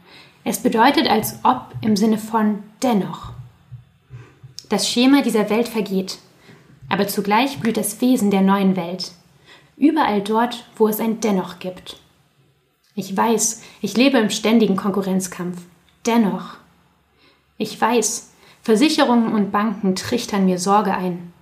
es 0.49 0.59
bedeutet 0.59 1.11
als 1.11 1.41
ob 1.43 1.75
im 1.81 1.97
Sinne 1.97 2.19
von 2.19 2.63
dennoch. 2.81 3.33
Das 4.69 4.89
Schema 4.89 5.23
dieser 5.23 5.51
Welt 5.51 5.67
vergeht, 5.67 6.19
aber 6.89 7.09
zugleich 7.09 7.59
blüht 7.59 7.77
das 7.77 8.01
Wesen 8.01 8.31
der 8.31 8.43
neuen 8.43 8.77
Welt, 8.77 9.11
überall 9.77 10.23
dort, 10.23 10.65
wo 10.77 10.87
es 10.87 11.01
ein 11.01 11.19
Dennoch 11.19 11.59
gibt. 11.59 11.97
Ich 12.95 13.15
weiß, 13.15 13.65
ich 13.81 13.97
lebe 13.97 14.19
im 14.19 14.31
ständigen 14.31 14.77
Konkurrenzkampf. 14.77 15.63
Dennoch. 16.07 16.55
Ich 17.59 17.79
weiß, 17.81 18.31
Versicherungen 18.63 19.35
und 19.35 19.51
Banken 19.51 19.97
trichtern 19.97 20.47
mir 20.47 20.61
Sorge 20.61 20.95
ein. 20.95 21.33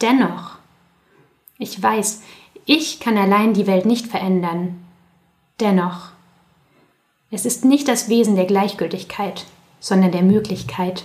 Dennoch. 0.00 0.56
Ich 1.58 1.82
weiß, 1.82 2.22
ich 2.64 2.98
kann 2.98 3.18
allein 3.18 3.52
die 3.52 3.66
Welt 3.66 3.84
nicht 3.84 4.06
verändern. 4.06 4.82
Dennoch. 5.60 6.13
Es 7.34 7.44
ist 7.44 7.64
nicht 7.64 7.88
das 7.88 8.08
Wesen 8.08 8.36
der 8.36 8.44
Gleichgültigkeit, 8.44 9.44
sondern 9.80 10.12
der 10.12 10.22
Möglichkeit. 10.22 11.02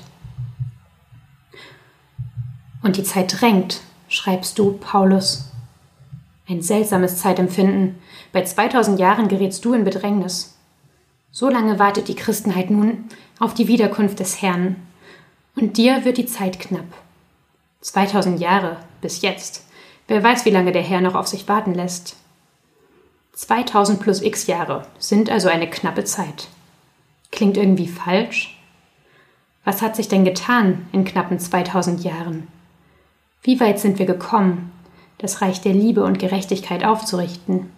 Und 2.83 2.97
die 2.97 3.03
Zeit 3.03 3.41
drängt, 3.41 3.81
schreibst 4.09 4.59
du, 4.59 4.73
Paulus. 4.73 5.49
Ein 6.47 6.61
seltsames 6.61 7.17
Zeitempfinden. 7.17 7.95
Bei 8.31 8.43
2000 8.43 8.99
Jahren 8.99 9.27
gerätst 9.27 9.65
du 9.65 9.73
in 9.73 9.83
Bedrängnis. 9.83 10.55
So 11.31 11.49
lange 11.49 11.79
wartet 11.79 12.07
die 12.07 12.15
Christenheit 12.15 12.69
nun 12.69 13.05
auf 13.39 13.55
die 13.55 13.67
Wiederkunft 13.67 14.19
des 14.19 14.39
Herrn. 14.39 14.75
Und 15.55 15.77
dir 15.77 16.05
wird 16.05 16.19
die 16.19 16.27
Zeit 16.27 16.59
knapp. 16.59 16.93
2000 17.81 18.39
Jahre 18.39 18.77
bis 19.01 19.23
jetzt. 19.23 19.65
Wer 20.07 20.21
weiß, 20.21 20.45
wie 20.45 20.51
lange 20.51 20.73
der 20.73 20.83
Herr 20.83 21.01
noch 21.01 21.15
auf 21.15 21.27
sich 21.27 21.47
warten 21.47 21.73
lässt. 21.73 22.18
2000 23.39 24.01
plus 24.01 24.21
x 24.21 24.47
Jahre 24.47 24.85
sind 24.97 25.29
also 25.29 25.47
eine 25.47 25.69
knappe 25.69 26.03
Zeit. 26.03 26.49
Klingt 27.31 27.55
irgendwie 27.55 27.87
falsch? 27.87 28.59
Was 29.63 29.81
hat 29.81 29.95
sich 29.95 30.09
denn 30.09 30.25
getan 30.25 30.87
in 30.91 31.05
knappen 31.05 31.39
2000 31.39 32.03
Jahren? 32.03 32.49
Wie 33.41 33.61
weit 33.61 33.79
sind 33.79 33.97
wir 33.97 34.05
gekommen, 34.05 34.73
das 35.19 35.41
Reich 35.41 35.61
der 35.61 35.71
Liebe 35.71 36.03
und 36.03 36.19
Gerechtigkeit 36.19 36.83
aufzurichten? 36.83 37.71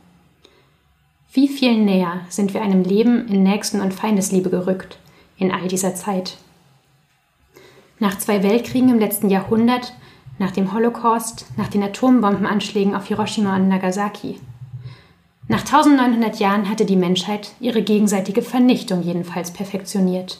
Wie 1.31 1.47
viel 1.47 1.77
näher 1.77 2.21
sind 2.29 2.55
wir 2.55 2.63
einem 2.63 2.83
Leben 2.83 3.27
in 3.27 3.43
Nächsten- 3.43 3.81
und 3.81 3.93
Feindesliebe 3.93 4.49
gerückt 4.49 4.97
in 5.37 5.51
all 5.51 5.67
dieser 5.67 5.93
Zeit? 5.93 6.37
Nach 7.99 8.17
zwei 8.17 8.41
Weltkriegen 8.41 8.89
im 8.89 8.99
letzten 8.99 9.29
Jahrhundert, 9.29 9.93
nach 10.39 10.51
dem 10.51 10.73
Holocaust, 10.73 11.45
nach 11.55 11.67
den 11.67 11.83
Atombombenanschlägen 11.83 12.95
auf 12.95 13.05
Hiroshima 13.05 13.55
und 13.57 13.67
Nagasaki. 13.67 14.39
Nach 15.51 15.65
1900 15.65 16.39
Jahren 16.39 16.69
hatte 16.69 16.85
die 16.85 16.95
Menschheit 16.95 17.51
ihre 17.59 17.81
gegenseitige 17.81 18.41
Vernichtung 18.41 19.03
jedenfalls 19.03 19.51
perfektioniert. 19.51 20.39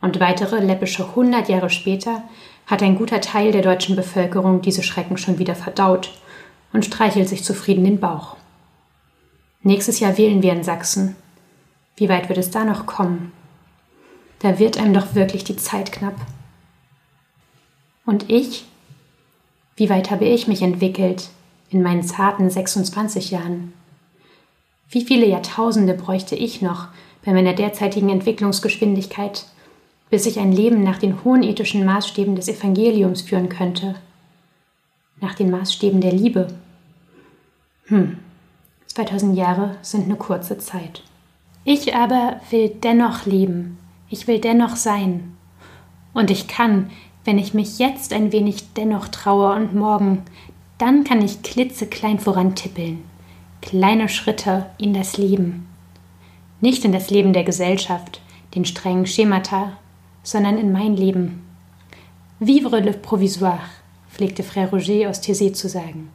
Und 0.00 0.20
weitere 0.20 0.58
läppische 0.60 1.04
100 1.04 1.50
Jahre 1.50 1.68
später 1.68 2.22
hat 2.64 2.82
ein 2.82 2.96
guter 2.96 3.20
Teil 3.20 3.52
der 3.52 3.60
deutschen 3.60 3.96
Bevölkerung 3.96 4.62
diese 4.62 4.82
Schrecken 4.82 5.18
schon 5.18 5.38
wieder 5.38 5.54
verdaut 5.54 6.12
und 6.72 6.86
streichelt 6.86 7.28
sich 7.28 7.44
zufrieden 7.44 7.84
den 7.84 8.00
Bauch. 8.00 8.38
Nächstes 9.62 10.00
Jahr 10.00 10.16
wählen 10.16 10.42
wir 10.42 10.54
in 10.54 10.64
Sachsen. 10.64 11.14
Wie 11.96 12.08
weit 12.08 12.30
wird 12.30 12.38
es 12.38 12.50
da 12.50 12.64
noch 12.64 12.86
kommen? 12.86 13.32
Da 14.38 14.58
wird 14.58 14.78
einem 14.78 14.94
doch 14.94 15.14
wirklich 15.14 15.44
die 15.44 15.58
Zeit 15.58 15.92
knapp. 15.92 16.16
Und 18.06 18.30
ich? 18.30 18.64
Wie 19.76 19.90
weit 19.90 20.10
habe 20.10 20.24
ich 20.24 20.48
mich 20.48 20.62
entwickelt 20.62 21.28
in 21.68 21.82
meinen 21.82 22.02
zarten 22.02 22.48
26 22.48 23.30
Jahren? 23.32 23.74
Wie 24.90 25.04
viele 25.04 25.26
Jahrtausende 25.26 25.94
bräuchte 25.94 26.34
ich 26.34 26.62
noch 26.62 26.88
bei 27.24 27.32
meiner 27.32 27.52
derzeitigen 27.52 28.08
Entwicklungsgeschwindigkeit, 28.08 29.46
bis 30.10 30.26
ich 30.26 30.40
ein 30.40 30.50
Leben 30.50 30.82
nach 30.82 30.98
den 30.98 31.22
hohen 31.22 31.44
ethischen 31.44 31.84
Maßstäben 31.84 32.34
des 32.34 32.48
Evangeliums 32.48 33.22
führen 33.22 33.48
könnte. 33.48 33.94
Nach 35.20 35.34
den 35.34 35.50
Maßstäben 35.50 36.00
der 36.00 36.12
Liebe. 36.12 36.48
Hm, 37.84 38.18
2000 38.86 39.36
Jahre 39.36 39.76
sind 39.82 40.04
eine 40.04 40.16
kurze 40.16 40.58
Zeit. 40.58 41.04
Ich 41.64 41.94
aber 41.94 42.40
will 42.50 42.70
dennoch 42.82 43.26
leben. 43.26 43.78
Ich 44.08 44.26
will 44.26 44.40
dennoch 44.40 44.74
sein. 44.74 45.36
Und 46.12 46.32
ich 46.32 46.48
kann, 46.48 46.90
wenn 47.24 47.38
ich 47.38 47.54
mich 47.54 47.78
jetzt 47.78 48.12
ein 48.12 48.32
wenig 48.32 48.72
dennoch 48.72 49.06
traue 49.06 49.54
und 49.54 49.74
morgen, 49.74 50.22
dann 50.78 51.04
kann 51.04 51.22
ich 51.22 51.42
klitzeklein 51.42 52.18
vorantippeln. 52.18 53.09
Kleine 53.62 54.08
Schritte 54.08 54.66
in 54.78 54.94
das 54.94 55.18
Leben. 55.18 55.68
Nicht 56.60 56.84
in 56.84 56.92
das 56.92 57.10
Leben 57.10 57.32
der 57.32 57.44
Gesellschaft, 57.44 58.22
den 58.54 58.64
strengen 58.64 59.06
Schemata, 59.06 59.76
sondern 60.22 60.56
in 60.58 60.72
mein 60.72 60.96
Leben. 60.96 61.42
Vivre 62.38 62.80
le 62.80 62.92
provisoire, 62.92 63.68
pflegte 64.10 64.42
Frère 64.42 64.70
Roger 64.70 65.10
aus 65.10 65.22
Thésée 65.22 65.52
zu 65.52 65.68
sagen. 65.68 66.10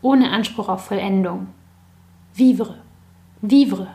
Ohne 0.00 0.30
Anspruch 0.30 0.70
auf 0.70 0.86
Vollendung. 0.86 1.48
Vivre, 2.34 2.76
vivre. 3.42 3.88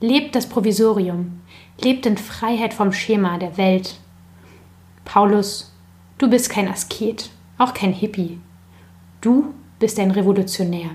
Lebt 0.00 0.36
das 0.36 0.48
Provisorium, 0.48 1.40
lebt 1.82 2.06
in 2.06 2.16
Freiheit 2.16 2.72
vom 2.72 2.92
Schema 2.92 3.36
der 3.38 3.56
Welt. 3.56 3.98
Paulus, 5.04 5.72
du 6.18 6.30
bist 6.30 6.50
kein 6.50 6.68
Asket, 6.68 7.30
auch 7.58 7.74
kein 7.74 7.92
Hippie. 7.92 8.38
Du 9.20 9.54
bist 9.80 9.98
ein 9.98 10.12
Revolutionär. 10.12 10.90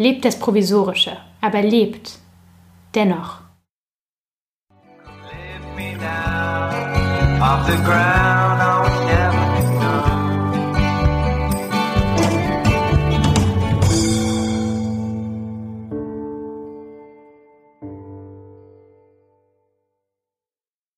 Lebt 0.00 0.24
das 0.24 0.38
Provisorische, 0.38 1.18
aber 1.42 1.60
lebt 1.60 2.18
dennoch. 2.94 3.40
me 5.76 5.94
down 5.98 7.42
off 7.42 7.66
the 7.66 7.76
ground. 7.84 8.49